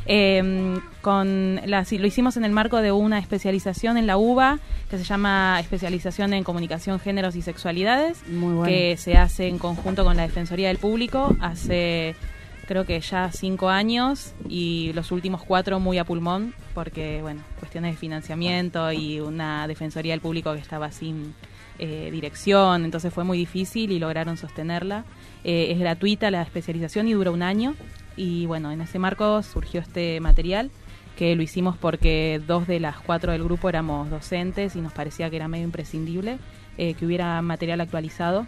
[0.05, 4.97] Eh, con la, lo hicimos en el marco de una especialización en la UBA que
[4.97, 8.63] se llama Especialización en Comunicación, Géneros y Sexualidades, Muy bueno.
[8.65, 12.15] que se hace en conjunto con la Defensoría del Público hace
[12.67, 17.93] creo que ya cinco años y los últimos cuatro muy a pulmón porque, bueno, cuestiones
[17.93, 21.33] de financiamiento y una Defensoría del Público que estaba sin
[21.79, 25.05] eh, dirección, entonces fue muy difícil y lograron sostenerla.
[25.43, 27.75] Eh, es gratuita la especialización y dura un año
[28.15, 30.71] y, bueno, en ese marco surgió este material
[31.17, 35.29] que lo hicimos porque dos de las cuatro del grupo éramos docentes y nos parecía
[35.29, 36.39] que era medio imprescindible
[36.77, 38.47] eh, que hubiera material actualizado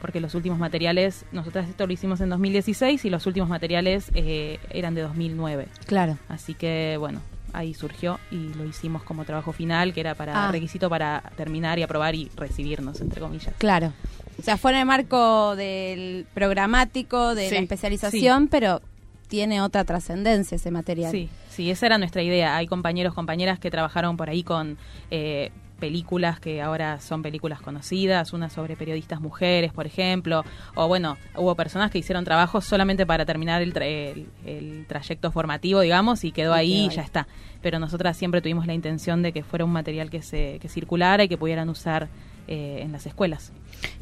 [0.00, 4.58] porque los últimos materiales, nosotras esto lo hicimos en 2016 y los últimos materiales eh,
[4.70, 5.66] eran de 2009.
[5.86, 6.16] Claro.
[6.28, 7.20] Así que bueno,
[7.52, 10.52] ahí surgió y lo hicimos como trabajo final, que era para Ah.
[10.52, 13.54] requisito para terminar y aprobar y recibirnos, entre comillas.
[13.58, 13.92] Claro.
[14.38, 18.80] O sea, fue en el marco del programático, de Sí, la especialización, pero
[19.28, 21.12] tiene otra trascendencia ese material.
[21.12, 22.56] Sí, sí, esa era nuestra idea.
[22.56, 24.76] Hay compañeros, compañeras que trabajaron por ahí con
[25.10, 30.44] eh, películas que ahora son películas conocidas, una sobre periodistas mujeres, por ejemplo,
[30.76, 35.32] o bueno, hubo personas que hicieron trabajos solamente para terminar el, tra- el- el trayecto
[35.32, 36.96] formativo, digamos, y quedó Y ahí quedó y ahí.
[36.96, 37.26] ya está.
[37.62, 41.24] Pero nosotras siempre tuvimos la intención de que fuera un material que se que circulara
[41.24, 42.08] y que pudieran usar
[42.48, 43.52] eh, en las escuelas.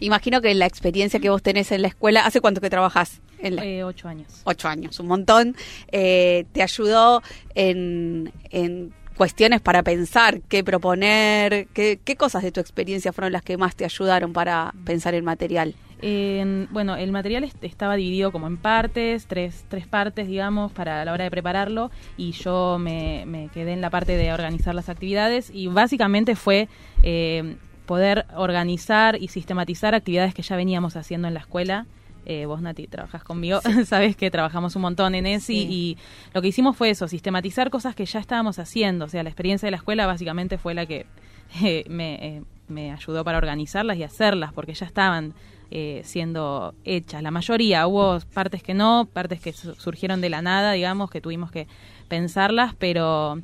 [0.01, 3.21] Imagino que la experiencia que vos tenés en la escuela, ¿hace cuánto que trabajás?
[3.41, 3.65] En la...
[3.65, 4.41] Eh, ocho años.
[4.45, 5.55] Ocho años, un montón.
[5.93, 7.23] Eh, ¿Te ayudó
[7.55, 13.43] en, en cuestiones para pensar, qué proponer, qué, qué cosas de tu experiencia fueron las
[13.43, 15.75] que más te ayudaron para pensar el material.
[16.01, 21.05] En- bueno, el material est- estaba dividido como en partes, tres, tres partes, digamos, para
[21.05, 24.89] la hora de prepararlo, y yo me, me quedé en la parte de organizar las
[24.89, 26.69] actividades, y básicamente fue
[27.03, 27.57] eh,
[27.87, 31.87] poder organizar y sistematizar actividades que ya veníamos haciendo en la escuela.
[32.31, 35.67] Eh, vos, Nati, trabajas conmigo, sabes que trabajamos un montón en ESI, Sí.
[35.71, 35.97] y
[36.35, 39.67] lo que hicimos fue eso, sistematizar cosas que ya estábamos haciendo, o sea, la experiencia
[39.67, 41.07] de la escuela básicamente fue la que
[41.65, 45.33] eh, me, eh, me ayudó para organizarlas y hacerlas, porque ya estaban
[45.71, 47.23] eh, siendo hechas.
[47.23, 51.21] La mayoría, hubo partes que no, partes que su- surgieron de la nada, digamos, que
[51.23, 51.67] tuvimos que
[52.09, 53.41] pensarlas, pero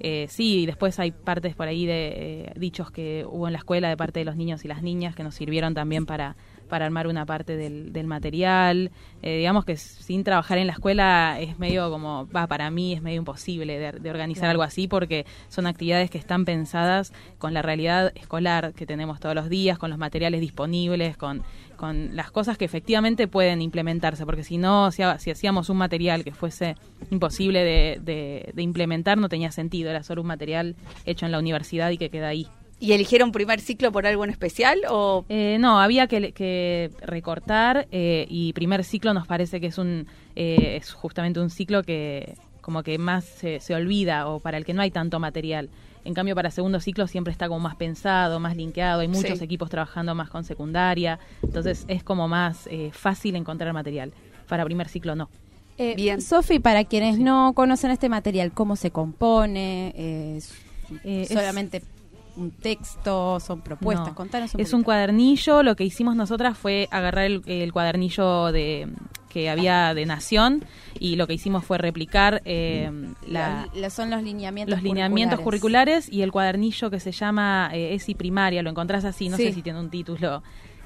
[0.00, 2.12] eh, sí, y después hay partes por ahí de
[2.48, 5.14] eh, dichos que hubo en la escuela de parte de los niños y las niñas
[5.14, 6.36] que nos sirvieron también para
[6.68, 8.90] para armar una parte del, del material.
[9.22, 13.02] Eh, digamos que sin trabajar en la escuela es medio como, va, para mí es
[13.02, 14.50] medio imposible de, de organizar Claro.
[14.52, 19.34] algo así porque son actividades que están pensadas con la realidad escolar que tenemos todos
[19.34, 21.42] los días, con los materiales disponibles, con,
[21.76, 26.24] con las cosas que efectivamente pueden implementarse, porque si no, si, si hacíamos un material
[26.24, 26.74] que fuese
[27.10, 31.38] imposible de, de- de implementar, no tenía sentido, era solo un material hecho en la
[31.38, 32.46] universidad y que queda ahí.
[32.78, 37.88] ¿Y eligieron primer ciclo por algo en especial o Eh, no, había que, que recortar
[37.90, 42.34] eh, y primer ciclo nos parece que es un eh, es justamente un ciclo que
[42.60, 45.70] como que más se, se olvida o para el que no hay tanto material.
[46.04, 49.44] En cambio, para segundo ciclo siempre está como más pensado, más linkeado, hay muchos Sí.
[49.44, 54.12] equipos trabajando más con secundaria, entonces es como más eh, fácil encontrar material.
[54.48, 55.28] Para primer ciclo no.
[55.78, 59.92] Eh, Sofi, para quienes no conocen este material, ¿cómo se compone?
[59.96, 60.52] Eh, ¿Es
[61.04, 61.82] es- solamente
[62.36, 63.40] un texto?
[63.40, 64.08] ¿Son propuestas?
[64.08, 64.14] No.
[64.14, 64.76] Contanos un Es poquito.
[64.76, 65.62] un cuadernillo.
[65.62, 68.88] Lo que hicimos nosotras fue agarrar el, el cuadernillo de
[69.28, 70.64] que había de Nación
[70.98, 72.90] y lo que hicimos fue replicar eh,
[73.28, 78.14] la, son los lineamientos los lineamientos curriculares y el cuadernillo que se llama eh, ESI
[78.14, 78.62] primaria.
[78.62, 79.44] Lo encontrás así, no Sí.
[79.48, 80.42] sé si tiene un título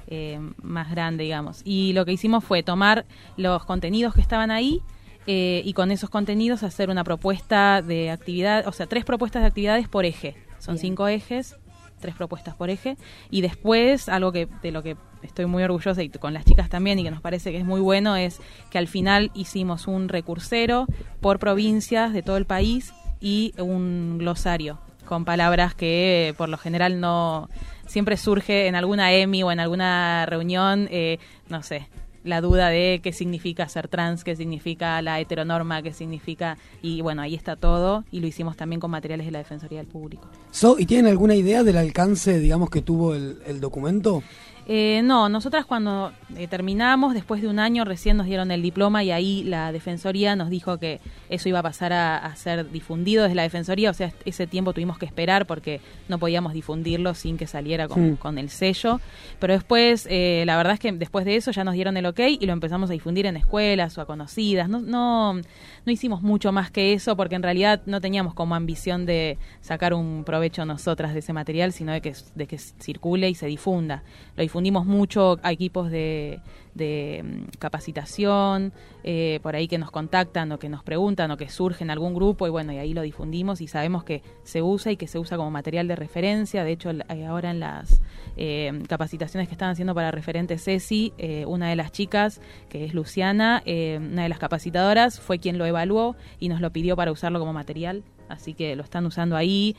[0.07, 1.61] eh, más grande, digamos.
[1.63, 3.05] Y lo que hicimos fue tomar
[3.37, 4.81] los contenidos que estaban ahí
[5.27, 9.47] eh, y con esos contenidos hacer una propuesta de actividad, o sea, tres propuestas de
[9.47, 10.35] actividades por eje.
[10.61, 10.81] Son Bien.
[10.81, 11.57] cinco ejes,
[11.99, 12.97] tres propuestas por eje.
[13.29, 16.99] Y después, algo que de lo que estoy muy orgullosa y con las chicas también
[16.99, 18.39] y que nos parece que es muy bueno es
[18.69, 20.85] que al final hicimos un recursero
[21.19, 26.99] por provincias de todo el país y un glosario con palabras que por lo general
[26.99, 27.49] no
[27.85, 31.89] siempre surge en alguna EMI o en alguna reunión, eh, no sé,
[32.23, 36.57] la duda de qué significa ser trans, qué significa la heteronorma, qué significa...
[36.81, 39.87] Y bueno, ahí está todo y lo hicimos también con materiales de la Defensoría del
[39.87, 40.27] Público.
[40.51, 44.23] So, ¿Y tienen alguna idea del alcance, digamos, que tuvo el, el documento?
[44.67, 49.03] Eh, no, nosotras cuando eh, terminamos, después de un año, recién nos dieron el diploma
[49.03, 50.99] y ahí la Defensoría nos dijo que
[51.29, 54.73] eso iba a pasar a, a ser difundido desde la Defensoría, o sea, ese tiempo
[54.73, 58.99] tuvimos que esperar porque no podíamos difundirlo sin que saliera con, con el sello,
[59.39, 62.19] pero después, eh, la verdad es que después de eso ya nos dieron el ok
[62.39, 66.51] y lo empezamos a difundir en escuelas o a conocidas, no, no, no hicimos mucho
[66.51, 71.13] más que eso porque en realidad no teníamos como ambición de sacar un provecho nosotras
[71.13, 74.03] de ese material, sino de que, de que circule y se difunda.
[74.35, 76.41] Lo difundimos mucho a equipos de,
[76.73, 78.73] de mm, capacitación,
[79.03, 82.13] eh, por ahí que nos contactan o que nos preguntan o que surge en algún
[82.13, 85.19] grupo y bueno, y ahí lo difundimos y sabemos que se usa y que se
[85.19, 86.65] usa como material de referencia.
[86.65, 88.01] De hecho, eh, ahora en las
[88.35, 91.13] eh, capacitaciones que están haciendo para referentes CESI,
[91.47, 96.17] una de las chicas, que es Luciana, una de las capacitadoras, fue quien lo evaluó
[96.39, 99.77] y nos lo pidió para usarlo como material, así que lo están usando ahí.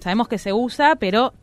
[0.00, 1.34] Sabemos que se usa, pero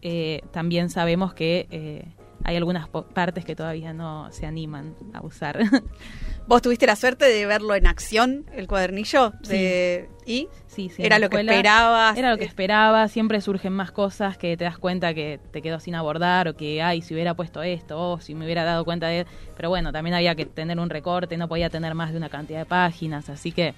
[0.51, 2.07] también sabemos que
[2.43, 5.59] hay algunas partes que todavía no se animan a usar.
[6.47, 9.33] vos tuviste la suerte de verlo en acción, el cuadernillo?
[9.47, 10.47] De, ¿Y?
[10.67, 12.17] Sí, sí, ¿Era lo que esperabas?
[12.17, 15.79] Era lo que esperaba, siempre surgen más cosas que te das cuenta que te quedó
[15.79, 19.07] sin abordar o que, ay, si hubiera puesto esto, o si me hubiera dado cuenta
[19.07, 19.25] de...
[19.55, 22.59] Pero bueno, también había que tener un recorte, no podía tener más de una cantidad
[22.59, 23.73] de páginas, así que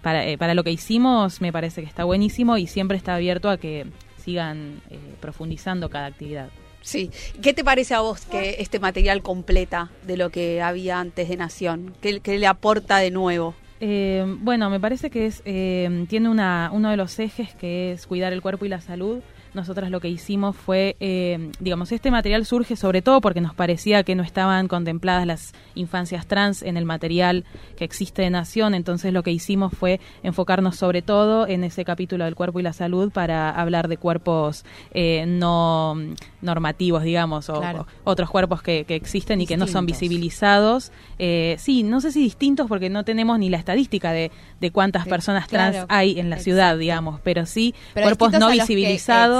[0.00, 3.50] para, eh, para lo que hicimos me parece que está buenísimo y siempre está abierto
[3.50, 3.86] a que
[4.16, 6.48] sigan eh, profundizando cada actividad.
[6.82, 7.10] Sí.
[7.40, 11.36] ¿Qué te parece a vos que este material completa de lo que había antes de
[11.36, 11.94] Nación?
[12.00, 13.54] ¿Qué, qué le aporta de nuevo?
[13.80, 18.06] Eh, bueno, me parece que es eh, tiene una, uno de los ejes que es
[18.06, 19.22] cuidar el cuerpo y la salud.
[19.54, 24.02] Nosotras lo que hicimos fue, eh, digamos, este material surge sobre todo porque nos parecía
[24.02, 27.44] que no estaban contempladas las infancias trans en el material
[27.76, 32.24] que existe de Nación, entonces lo que hicimos fue enfocarnos sobre todo en ese capítulo
[32.24, 35.96] del cuerpo y la salud para hablar de cuerpos eh, no
[36.40, 37.86] normativos, digamos, o, Claro.
[38.04, 40.92] o otros cuerpos que, que existen y que no son visibilizados.
[41.18, 44.30] Eh, sí, no sé si distintos porque no tenemos ni la estadística de,
[44.60, 45.86] de cuántas personas trans claro.
[45.88, 48.56] hay en la ciudad, digamos, pero sí Pero cuerpos no a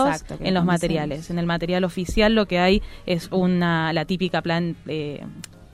[0.07, 1.31] exacto, en los materiales.
[1.31, 5.25] En el material oficial lo que hay es una la típica plan eh,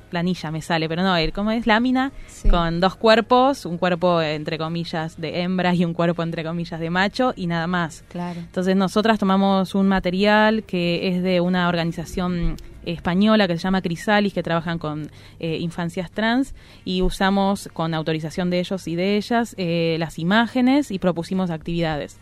[0.08, 1.66] planilla me sale, pero no, ¿cómo es?
[1.66, 2.48] Lámina Sí.
[2.48, 6.90] con dos cuerpos, un cuerpo entre comillas de hembra y un cuerpo entre comillas de
[6.90, 8.04] macho y nada más.
[8.08, 8.40] Claro.
[8.40, 12.56] Entonces nosotras tomamos un material que es de una organización
[12.86, 15.10] española que se llama Crisalis, que trabajan con
[15.40, 16.54] eh, infancias trans,
[16.86, 22.18] y usamos con autorización de ellos y de ellas eh, las imágenes y propusimos actividades.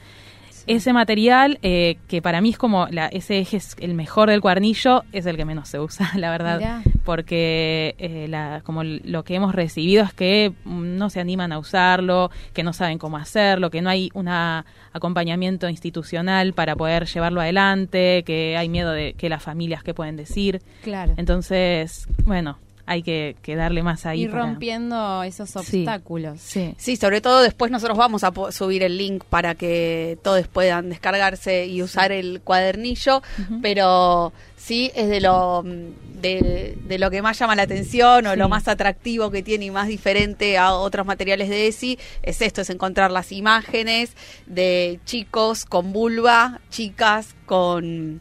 [0.67, 4.41] Ese material, eh, que para mí es como la, ese eje es el mejor del
[4.41, 6.83] cuadernillo, es el que menos se usa, la verdad, Mirá.
[7.05, 11.59] porque eh, la, como lo que hemos recibido es que mm, no se animan a
[11.59, 17.41] usarlo, que no saben cómo hacerlo, que no hay un acompañamiento institucional para poder llevarlo
[17.41, 20.63] adelante, que hay miedo de que las familias que pueden decir.
[20.83, 21.15] Claro.
[21.17, 24.27] Entonces, bueno, hay que, que darle más ahí.
[24.29, 26.41] Para- rompiendo esos obstáculos.
[26.41, 26.75] Sí.
[26.79, 30.89] Sí, sobre todo después nosotros vamos a po- subir el link para que todos puedan
[30.91, 33.23] descargarse y usar el cuadernillo,
[33.63, 38.33] pero sí es de lo mm, de, de lo que más llama la atención o
[38.33, 38.39] Sí.
[38.39, 42.61] lo más atractivo que tiene y más diferente a otros materiales de ESI es esto,
[42.63, 44.13] es encontrar las imágenes
[44.47, 48.21] de chicos con vulva, chicas con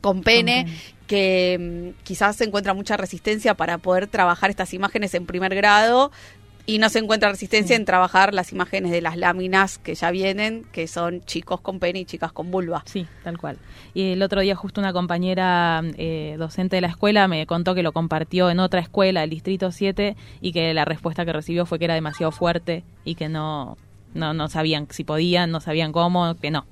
[0.00, 0.66] con pene,
[1.06, 6.10] que mm, quizás se encuentra mucha resistencia para poder trabajar estas imágenes en primer grado
[6.66, 10.64] y no se encuentra resistencia en trabajar las imágenes de las láminas que ya vienen,
[10.72, 12.82] que son chicos con pene y chicas con vulva.
[12.86, 13.58] Sí, tal cual.
[13.92, 17.82] Y el otro día justo una compañera eh, docente de la escuela me contó que
[17.82, 21.78] lo compartió en otra escuela, el Distrito 7, y que la respuesta que recibió fue
[21.78, 23.76] que era demasiado fuerte y que no,
[24.14, 26.64] no, no sabían si podían, no sabían cómo, que no.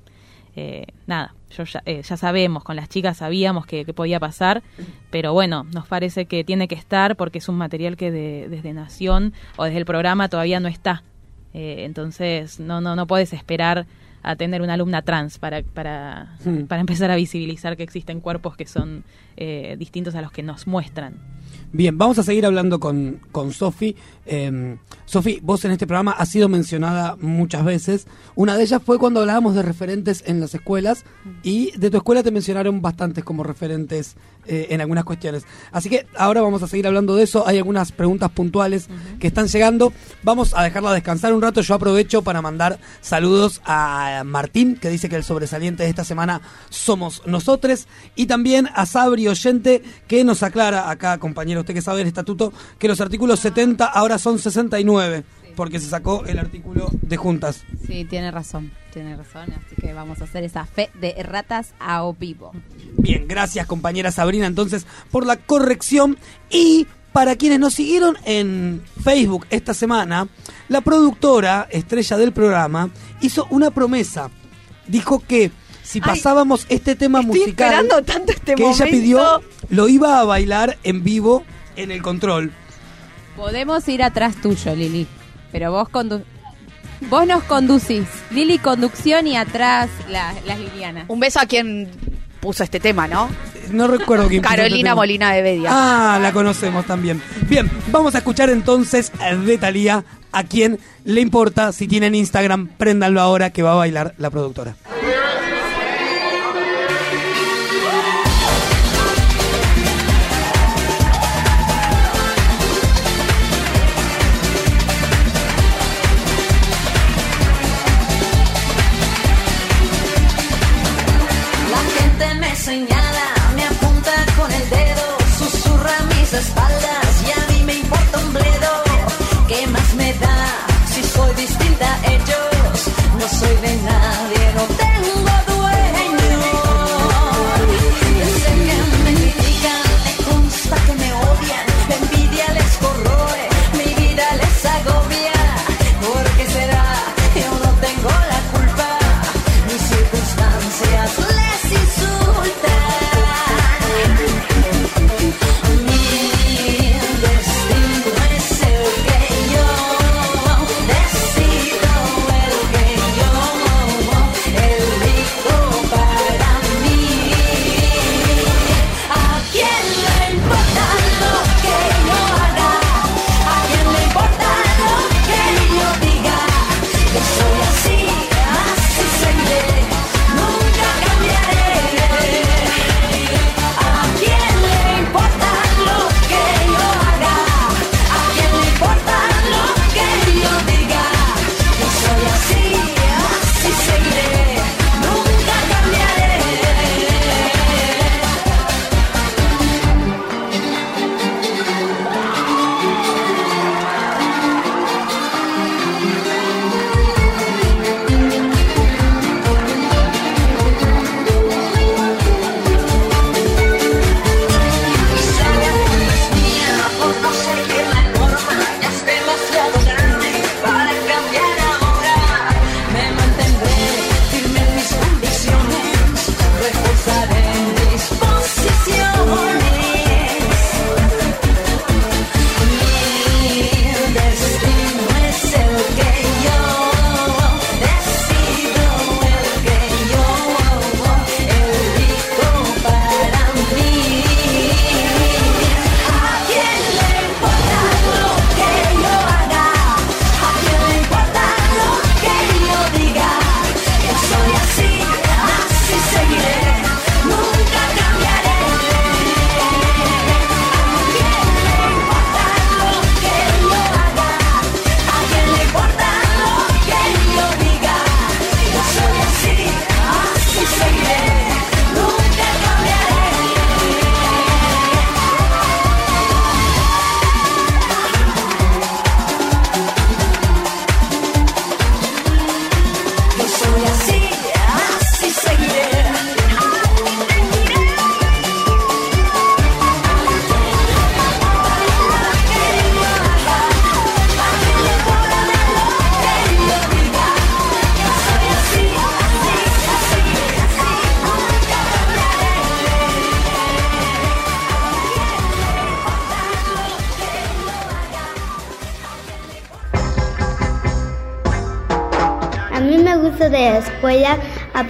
[0.54, 4.62] Eh, nada, yo ya, eh, ya sabemos, con las chicas sabíamos que, que podía pasar,
[5.10, 8.72] pero bueno, nos parece que tiene que estar porque es un material que de- desde
[8.74, 11.02] Nación o desde el programa todavía no está.
[11.54, 13.86] Eh, entonces, no, no, no puedes esperar
[14.22, 16.66] a tener una alumna trans para, para, Hmm.
[16.66, 19.04] para empezar a visibilizar que existen cuerpos que son
[19.36, 21.14] eh, distintos a los que nos muestran.
[21.74, 23.96] Bien, vamos a seguir hablando con, con Sofi.
[24.26, 28.06] Eh, Sofi, vos en este programa has sido mencionada muchas veces.
[28.34, 31.04] Una de ellas fue cuando hablábamos de referentes en las escuelas
[31.42, 34.16] y de tu escuela te mencionaron bastantes como referentes
[34.46, 35.44] eh, en algunas cuestiones.
[35.70, 37.46] Así que ahora vamos a seguir hablando de eso.
[37.46, 38.88] Hay algunas preguntas puntuales
[39.20, 39.92] que están llegando.
[40.22, 41.60] Vamos a dejarla descansar un rato.
[41.60, 46.40] Yo aprovecho para mandar saludos a Martín, que dice que el sobresaliente de esta semana
[46.70, 47.86] somos nosotros.
[48.16, 52.52] Y también a Sabri Oyente, que nos aclara acá, compañero, usted que sabe el estatuto,
[52.78, 55.24] que los artículos 70 ahora son 69,
[55.56, 57.64] porque se sacó el artículo de juntas.
[57.86, 59.52] Sí, tiene razón, tiene razón.
[59.52, 62.52] Así que vamos a hacer esa fe de ratas a o vivo.
[62.98, 66.18] Bien, gracias compañera Sabrina entonces por la corrección
[66.50, 70.28] y para quienes nos siguieron en Facebook esta semana,
[70.68, 72.90] la productora estrella del programa
[73.20, 74.30] hizo una promesa.
[74.88, 75.50] Dijo que
[75.82, 78.84] si Ay, pasábamos este tema Estoy musical esperando tanto este que momento.
[78.84, 81.44] ella pidió, lo iba a bailar en vivo
[81.76, 82.52] en el control.
[83.36, 85.06] Podemos ir atrás tuyo, Lili.
[85.52, 86.22] Pero vos condu
[87.10, 88.06] vos nos conducís.
[88.30, 91.04] Lili conducción y atrás la- las Lilianas.
[91.08, 91.88] Un beso a quien
[92.40, 93.28] puso este tema, ¿no?
[93.70, 94.94] No recuerdo quién puso este Carolina.
[94.94, 95.68] Molina de Bedia.
[95.72, 97.22] Ah, la conocemos también.
[97.48, 99.12] Bien, vamos a escuchar entonces
[99.44, 104.14] de Talía a quien le importa si tienen Instagram, préndanlo ahora que va a bailar
[104.18, 104.74] la productora.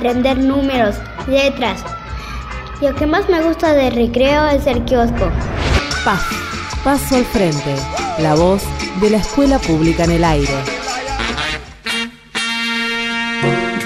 [0.03, 0.96] Aprender números,
[1.28, 1.80] letras.
[2.80, 5.30] Y lo que más me gusta del recreo es el kiosco.
[6.05, 6.20] Paz.
[6.82, 7.76] Paso al frente.
[8.18, 8.64] La voz
[9.00, 10.53] de la escuela pública en el aire.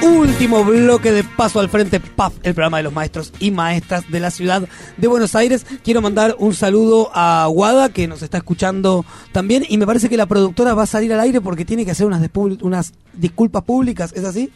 [0.01, 4.19] Último bloque de Paso al Frente, PAF, el programa de los maestros y maestras de
[4.19, 5.67] la ciudad de Buenos Aires.
[5.85, 10.17] Quiero mandar un saludo a Guada, que nos está escuchando también, y me parece que
[10.17, 14.25] la productora va a salir al aire porque tiene que hacer unas disculpas públicas, ¿es
[14.25, 14.51] así?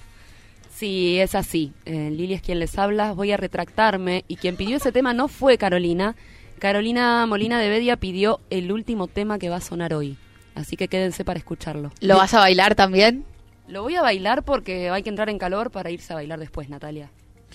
[0.81, 1.75] Sí, es así.
[1.85, 3.13] Eh, Lili es quien les habla.
[3.13, 4.25] Voy a retractarme.
[4.29, 6.17] Y quien pidió ese tema no fue Carolina.
[6.59, 10.17] Carolina Molina de Bedia pidió el último tema que va a sonar hoy.
[10.55, 11.93] Así que quédense para escucharlo.
[12.01, 13.27] ¿Lo vas a bailar también?
[13.69, 16.71] Lo voy a bailar porque hay que entrar en calor para irse a bailar después,
[16.71, 17.11] Natalia.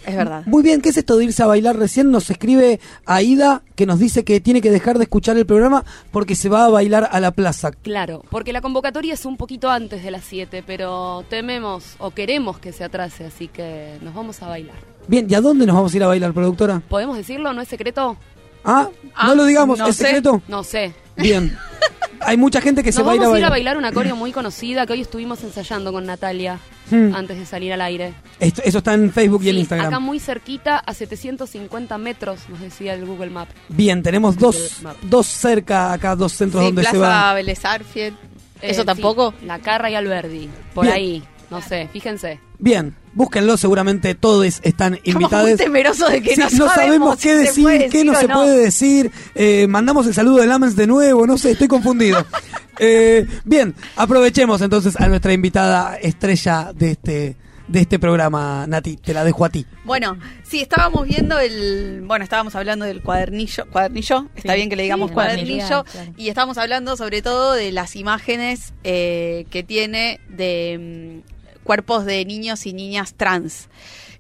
[0.06, 0.44] Es verdad.
[0.46, 1.78] Muy bien, ¿qué es esto de irse a bailar?
[1.78, 5.84] Recién nos escribe Aida que nos dice que tiene que dejar de escuchar el programa
[6.12, 7.72] porque se va a bailar a la plaza.
[7.72, 12.60] Claro, porque la convocatoria es un poquito antes de las 7, pero tememos o queremos
[12.60, 14.76] que se atrase, así que nos vamos a bailar.
[15.08, 16.82] Bien, ¿y a dónde nos vamos a ir a bailar, productora?
[16.88, 17.54] ¿Podemos decirlo?
[17.54, 18.18] ¿No es secreto?
[18.64, 18.90] Ah,
[19.26, 20.06] no lo digamos, no ¿es sé.
[20.06, 20.42] secreto?
[20.48, 20.94] No sé.
[21.16, 21.56] Bien.
[22.22, 23.76] Hay mucha gente que se va a ir a vamos a ir a bailar.
[23.76, 26.60] bailar una coreo muy conocida que hoy estuvimos ensayando con Natalia
[26.92, 27.16] Hmm.
[27.16, 28.14] antes de salir al aire.
[28.40, 29.88] Esto- eso está en Facebook y en Sí, Instagram.
[29.88, 33.50] Acá muy cerquita, a 750 metros, nos decía el Google Map.
[33.70, 37.34] Bien, tenemos dos, dos cerca acá, dos centros Sí, donde se Plaza va.
[37.34, 38.16] Vélez Arfield.
[38.62, 39.34] Eh, ¿Eso sí, tampoco?
[39.46, 40.96] La Carra y Alberdi, por Bien.
[40.96, 42.40] ahí, no sé, fíjense.
[42.60, 45.50] Bien, búsquenlo, seguramente todos están invitados.
[45.50, 48.34] muy temerosos de que Sí, no no sabemos qué decir, qué no se no.
[48.36, 49.12] puede decir.
[49.36, 52.26] Eh, mandamos el saludo del Amens de nuevo, no sé, estoy confundido.
[52.78, 57.38] Eh, bien, aprovechemos entonces a nuestra invitada estrella de este,
[57.70, 59.66] de este programa, Nati, te la dejo a ti.
[59.86, 62.02] Bueno, sí, estábamos viendo el.
[62.06, 63.66] Bueno, estábamos hablando del cuadernillo.
[63.72, 64.28] ¿Cuadernillo?
[64.36, 64.58] Está Sí.
[64.58, 65.86] bien que le digamos Sí, cuadernillo.
[65.86, 66.12] claro.
[66.18, 71.22] Y estábamos hablando sobre todo de las imágenes eh, que tiene de
[71.66, 73.68] cuerpos de niños y niñas trans.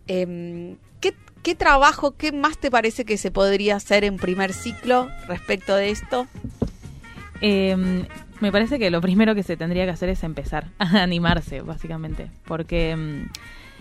[0.08, 5.08] Em, ¿qué, ¿Qué trabajo, qué más te parece que se podría hacer en primer ciclo
[5.28, 6.28] respecto de esto?
[7.40, 8.06] Eh,
[8.42, 12.30] me parece que lo primero que se tendría que hacer es empezar a animarse, básicamente,
[12.46, 13.30] porque mm,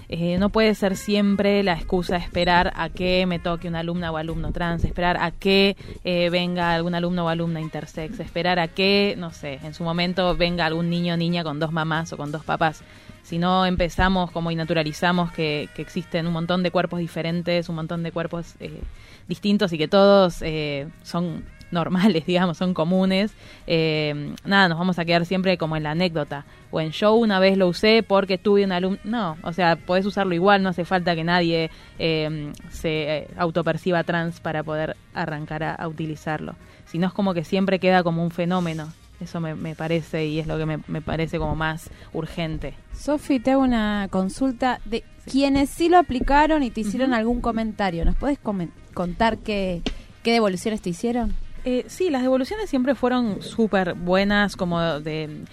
[0.08, 4.16] eh, no puede ser siempre la excusa esperar a que me toque una alumna o
[4.16, 9.14] alumno trans, esperar a que eh, venga algún alumno o alumna intersex, esperar a que,
[9.18, 12.30] no sé, en su momento venga algún niño o niña con dos mamás o con
[12.30, 12.82] dos papás.
[13.24, 17.74] Si no empezamos como y naturalizamos que, que existen un montón de cuerpos diferentes, un
[17.74, 18.80] montón de cuerpos eh,
[19.26, 21.42] distintos y que todos eh, son
[21.74, 23.32] normales, digamos, son comunes,
[23.66, 26.46] eh, nada, nos vamos a quedar siempre como en la anécdota.
[26.70, 28.98] O en yo una vez lo usé porque tuve un alumno.
[29.04, 34.02] No, o sea, podés usarlo igual, no hace falta que nadie eh, se eh, autoperciba
[34.04, 36.54] trans para poder arrancar a, a utilizarlo.
[36.86, 38.88] Si no es como que siempre queda como un fenómeno.
[39.20, 42.74] Eso me, me parece y es lo que me, me parece como más urgente.
[42.92, 48.04] Sofi, te hago una consulta de quienes sí lo aplicaron y te hicieron algún comentario.
[48.04, 49.82] ¿Nos puedes contar qué,
[50.22, 51.34] qué devoluciones te hicieron?
[51.64, 55.44] Eh, sí, las devoluciones siempre fueron súper buenas, como de...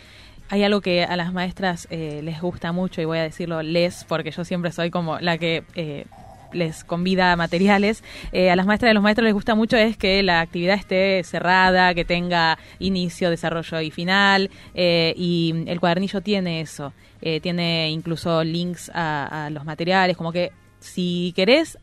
[0.50, 4.04] Hay algo que a las maestras eh, les gusta mucho y voy a decirlo les,
[4.04, 6.08] porque yo siempre soy como la que eh,
[6.54, 8.04] les convida materiales.
[8.32, 10.76] Eh, a las maestras y a los maestros les gusta mucho es que la actividad
[10.76, 14.50] esté cerrada, que tenga inicio, desarrollo y final.
[14.74, 16.94] eh, y el cuadernillo tiene eso.
[17.22, 21.78] Eh, tiene incluso links a, los materiales, como que si querés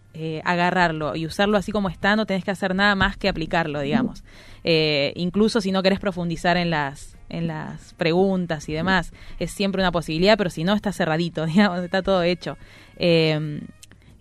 [0.45, 4.25] agarrarlo y usarlo así como está, no tenés que hacer nada más que aplicarlo, digamos.
[5.15, 9.93] Incluso si no querés profundizar en las en las preguntas y demás, es siempre una
[9.93, 12.57] posibilidad, pero si no, está cerradito, digamos, está todo hecho.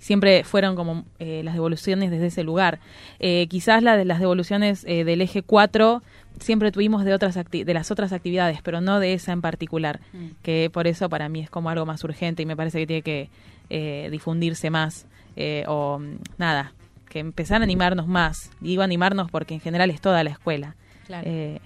[0.07, 2.79] Siempre fueron como eh, las devoluciones desde ese lugar.
[3.19, 6.01] Eh, quizás la de las devoluciones eh, del eje 4
[6.39, 9.99] siempre tuvimos de otras acti- de las otras actividades, pero no de esa en particular,
[10.13, 10.27] Mm.
[10.43, 13.01] que por eso para mí es como algo más urgente y me parece que tiene
[13.01, 13.29] que
[13.69, 15.99] eh, difundirse más eh, o
[16.37, 16.71] nada,
[17.09, 18.49] que empezar a animarnos más.
[18.61, 20.75] Digo animarnos porque en general es toda la escuela.
[21.05, 21.27] Claro.
[21.29, 21.59] Eh,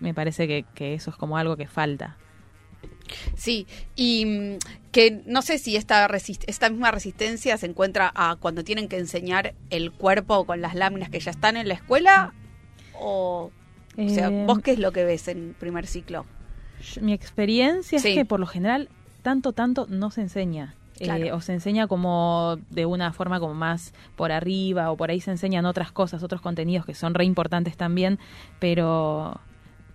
[0.00, 2.16] me parece que, que eso es como algo que falta.
[3.36, 4.58] Sí, y mm,
[4.92, 8.98] que no sé si esta, resist- esta misma resistencia se encuentra a cuando tienen que
[8.98, 12.32] enseñar el cuerpo con las láminas que ya están en la escuela
[12.98, 13.50] o...
[13.96, 16.26] O sea, Eh, ¿vos qué es lo que ves en primer ciclo?
[17.00, 18.08] Mi experiencia Sí.
[18.08, 18.88] es que por lo general
[19.22, 20.74] tanto, tanto no se enseña.
[21.00, 25.20] Eh, o se enseña como de una forma como más por arriba o por ahí
[25.20, 28.18] se enseñan otras cosas, otros contenidos que son re importantes también,
[28.60, 29.40] pero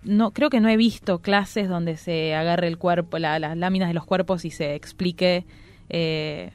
[0.02, 3.88] no creo que no he visto clases donde se agarre el cuerpo, la- las láminas
[3.88, 5.44] de los cuerpos y se explique
[5.88, 6.52] eh,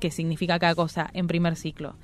[0.00, 1.94] qué significa cada cosa en primer ciclo.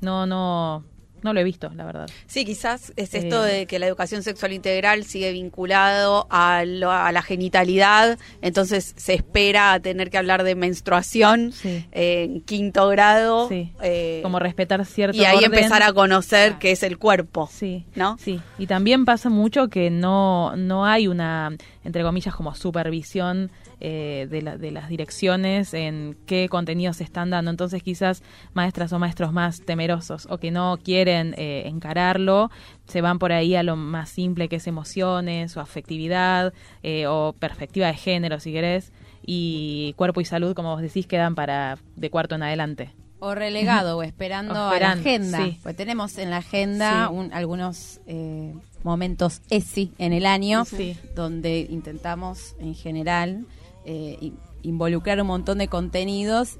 [0.00, 0.84] No, no,
[1.24, 2.08] no lo he visto, la verdad.
[2.28, 6.92] Sí, quizás es esto Eh, de que la educación sexual integral sigue vinculado a, lo-
[6.92, 11.84] a la genitalidad, entonces se espera a tener que hablar de menstruación Sí.
[11.92, 13.48] eh, en quinto grado.
[13.48, 13.72] Sí.
[13.82, 15.52] eh, Como respetar cierto y ahí orden.
[15.54, 17.48] empezar a conocer qué es el cuerpo.
[17.50, 18.16] Sí, ¿no?
[18.18, 23.50] Sí, y también pasa mucho que no, no hay una, entre comillas, como supervisión
[23.80, 27.50] eh, de, la- de las direcciones en qué contenidos se están dando.
[27.50, 28.22] Entonces quizás
[28.52, 32.50] maestras o maestros más temerosos o que no quieren eh, encararlo,
[32.86, 36.52] se van por ahí a lo más simple que es emociones o afectividad
[36.82, 38.92] eh, o perspectiva de género, si querés,
[39.26, 42.92] y cuerpo y salud, como vos decís, quedan para de cuarto en adelante.
[43.20, 45.38] O relegado, o esperando O a la agenda.
[45.38, 45.58] sí.
[45.62, 47.14] Pues tenemos en la agenda Sí.
[47.14, 48.52] un- algunos eh,
[48.82, 50.94] momentos ESI en el año, Sí.
[51.14, 53.46] donde intentamos en general
[53.84, 56.56] eh, in- involucrar un montón de contenidos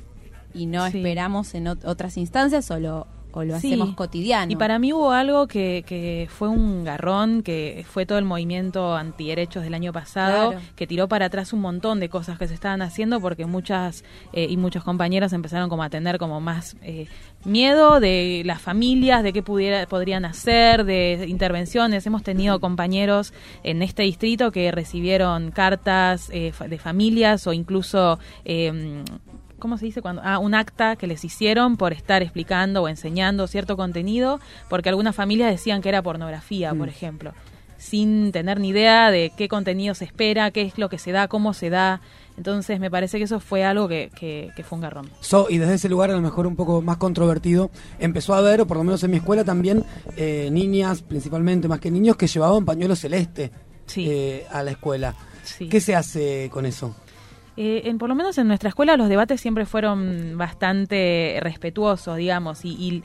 [0.52, 0.98] y no Sí.
[0.98, 3.68] esperamos en ot- otras instancias o lo, o lo Sí.
[3.68, 4.50] hacemos cotidiano.
[4.52, 8.94] Y para mí hubo algo que, que fue un garrón, que fue todo el movimiento
[8.94, 10.64] antiderechos del año pasado, Claro.
[10.76, 14.46] que tiró para atrás un montón de cosas que se estaban haciendo porque muchas eh,
[14.48, 17.06] y muchos compañeros empezaron como a tener como más eh,
[17.44, 22.06] miedo de las familias, de qué pudiera, podrían hacer, de intervenciones.
[22.06, 23.32] Hemos tenido compañeros
[23.62, 28.18] en este distrito que recibieron cartas eh, de familias o incluso...
[29.64, 30.20] ¿cómo se dice cuando?
[30.22, 34.38] Ah, un acta que les hicieron por estar explicando o enseñando cierto contenido,
[34.68, 37.32] porque algunas familias decían que era pornografía, por ejemplo,
[37.78, 41.28] sin tener ni idea de qué contenido se espera, qué es lo que se da,
[41.28, 42.02] cómo se da.
[42.36, 45.08] Entonces me parece que eso fue algo que, que, que fue un garrón.
[45.20, 48.60] So, y desde ese lugar, a lo mejor un poco más controvertido, empezó a haber,
[48.60, 49.82] o por lo menos en mi escuela también,
[50.18, 53.50] eh, niñas, principalmente más que niños, que llevaban pañuelo celeste
[53.96, 55.14] eh, a la escuela.
[55.42, 55.70] Sí.
[55.70, 56.94] ¿Qué se hace con eso?
[57.56, 62.64] Eh, en, por lo menos en nuestra escuela los debates siempre fueron bastante respetuosos, digamos,
[62.64, 63.02] y, y,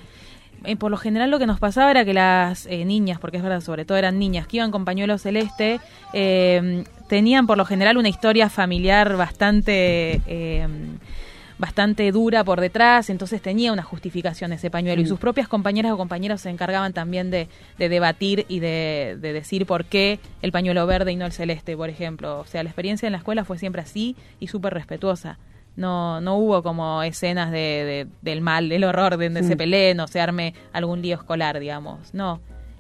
[0.66, 3.43] eh, por lo general lo que nos pasaba era que las eh, niñas, porque es
[3.43, 5.80] verdad, sobre todo eran niñas que iban con pañuelo celeste,
[6.14, 10.22] eh, tenían por lo general una historia familiar bastante...
[11.60, 15.07] bastante dura por detrás, entonces tenía una justificación ese pañuelo y Mm.
[15.10, 17.47] sus propias compañeras o compañeros se encargaban también de,
[17.78, 21.76] de debatir y de, de decir por qué el pañuelo verde y no el celeste,
[21.78, 22.39] por ejemplo.
[22.39, 25.38] O sea, la experiencia en la escuela fue siempre así y súper respetuosa.
[25.76, 29.47] No, no hubo como escenas de, de- del mal, del horror, de donde Mm.
[29.47, 32.14] se peleen o se arme algún lío escolar, digamos.
[32.14, 32.39] No.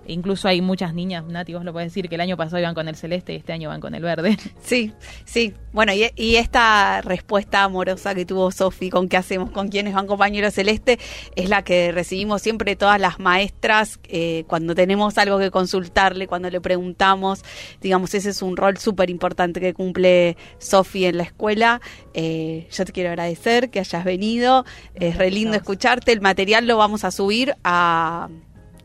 [0.09, 2.87] Incluso hay muchas niñas, Nati, vos lo podés decir, que el año pasado iban con
[2.87, 4.37] el celeste y este año van con el verde.
[4.61, 4.93] Sí,
[5.25, 5.53] sí.
[5.71, 10.05] Bueno, y, y esta respuesta amorosa que tuvo Sofi con qué hacemos con quienes van
[10.05, 10.99] compañeros celeste
[11.35, 16.49] es la que recibimos siempre todas las maestras eh, cuando tenemos algo que consultarle, cuando
[16.49, 17.43] le preguntamos.
[17.81, 21.81] Digamos, ese es un rol súper importante que cumple Sofi en la escuela.
[22.13, 24.65] Eh, yo te quiero agradecer que hayas venido.
[24.95, 26.11] Es re lindo escucharte.
[26.11, 28.29] El material lo vamos a subir a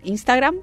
[0.03, 0.57] Instagram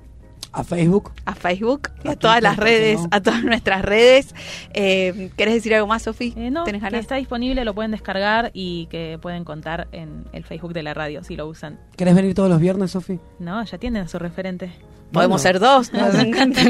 [0.53, 1.11] A Facebook.
[1.25, 4.35] a Facebook y a todas las redes, a todas nuestras redes.
[4.73, 6.33] Eh, ¿Querés decir algo más, Sofi?
[6.35, 10.43] Eh, no, ¿Tenés que está disponible, lo pueden descargar y que pueden contar en el
[10.43, 11.79] Facebook de la radio si lo usan.
[11.95, 13.19] ¿Querés venir todos los viernes, Sofi?
[13.39, 14.71] No, ya tienen a su referente.
[15.11, 16.61] Podemos ser dos, nos encanta,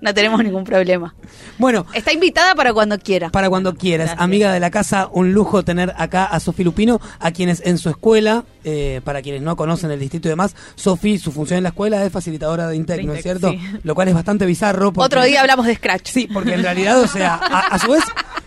[0.00, 1.14] no tenemos ningún problema.
[1.58, 3.30] Bueno, está invitada para cuando quiera.
[3.30, 4.14] Para cuando quieras.
[4.18, 7.88] Amiga de la casa, un lujo tener acá a Sofi Lupino, a quienes en su
[7.88, 11.70] escuela, eh, para quienes no conocen el distrito y demás, Sofi, su función en la
[11.70, 13.50] escuela es facilitadora de Intec, De ¿no es cierto?
[13.50, 13.60] sí.
[13.82, 14.92] Lo cual es bastante bizarro.
[14.92, 16.10] porque- Otro día hablamos de Scratch.
[16.10, 18.02] Sí, porque en realidad, o sea, a, a su vez,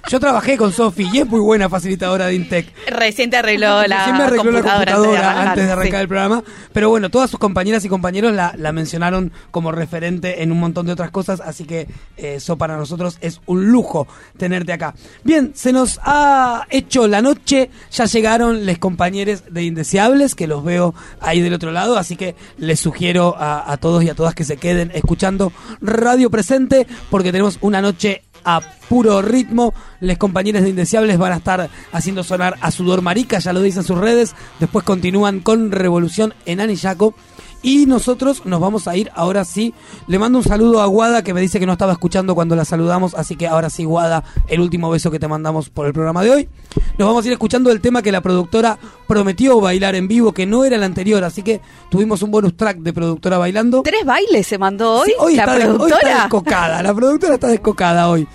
[0.10, 2.74] yo trabajé con Sofi y es muy buena facilitadora de Intec.
[2.88, 6.02] Recién te arregló la Recién me arregló la computadora, computadora antes de arrancar, sí.
[6.02, 6.44] el programa.
[6.74, 10.88] Pero bueno, todas sus compañeras y compañeros la, la mencionaron como referente en un montón
[10.88, 11.82] de otras cosas, así que
[12.18, 14.96] eh, eso para nosotros es un lujo tenerte acá.
[15.24, 20.64] Bien, se nos ha hecho la noche, ya llegaron los compañeros de Indeseables, que los
[20.64, 24.34] veo ahí del otro lado, así que les sugiero a, a todos y a todas
[24.34, 29.74] que se queden escuchando Radio Presente, porque tenemos una noche a puro ritmo.
[30.00, 33.84] Les compañeros de Indeseables van a estar haciendo sonar a Sudor Marica, ya lo dicen
[33.84, 34.36] sus redes.
[34.60, 37.16] Después continúan con Revolución en Anillaco.
[37.62, 39.74] Y nosotros nos vamos a ir ahora sí.
[40.08, 42.64] Le mando un saludo a Guada que me dice que no estaba escuchando cuando la
[42.64, 43.14] saludamos.
[43.16, 46.32] Así que ahora sí, Guada, el último beso que te mandamos por el programa de
[46.32, 46.50] hoy.
[46.98, 50.46] Nos vamos a ir escuchando el tema que la productora prometió bailar en vivo, que
[50.46, 51.24] no era el anterior.
[51.24, 53.82] Así que tuvimos un bonus track de productora bailando.
[53.84, 55.10] ¿Tres bailes se mandó hoy?
[55.10, 55.98] Sí, hoy, la está, hoy productora.
[56.00, 56.84] está descocada.
[56.84, 58.28] La productora está descocada hoy.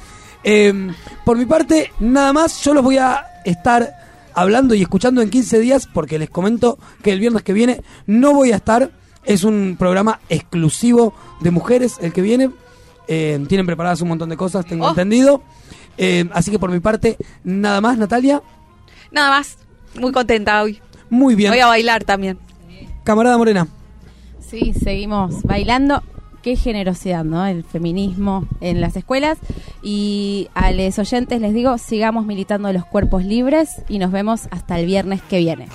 [0.42, 0.90] Eh,
[1.24, 2.62] por mi parte, nada más.
[2.62, 3.90] Yo los voy a estar
[4.34, 8.34] hablando y escuchando en 15 días porque les comento que el viernes que viene no
[8.34, 8.90] voy a estar.
[9.24, 12.50] Es un programa exclusivo de mujeres el que viene.
[13.08, 14.90] Eh, tienen preparadas un montón de cosas, tengo Oh.
[14.90, 15.42] entendido.
[15.96, 18.42] Eh, así que por mi parte, nada más, Natalia.
[19.10, 19.58] Nada más.
[19.98, 20.80] Muy contenta hoy.
[21.10, 21.50] Muy bien.
[21.52, 22.38] Voy a bailar también.
[23.04, 23.68] Camarada Morena.
[24.40, 26.02] Sí, seguimos bailando.
[26.42, 27.46] Qué generosidad, ¿no?
[27.46, 29.38] El feminismo en las escuelas.
[29.82, 34.78] Y a los oyentes les digo, sigamos militando los cuerpos libres y nos vemos hasta
[34.78, 35.68] el viernes que viene.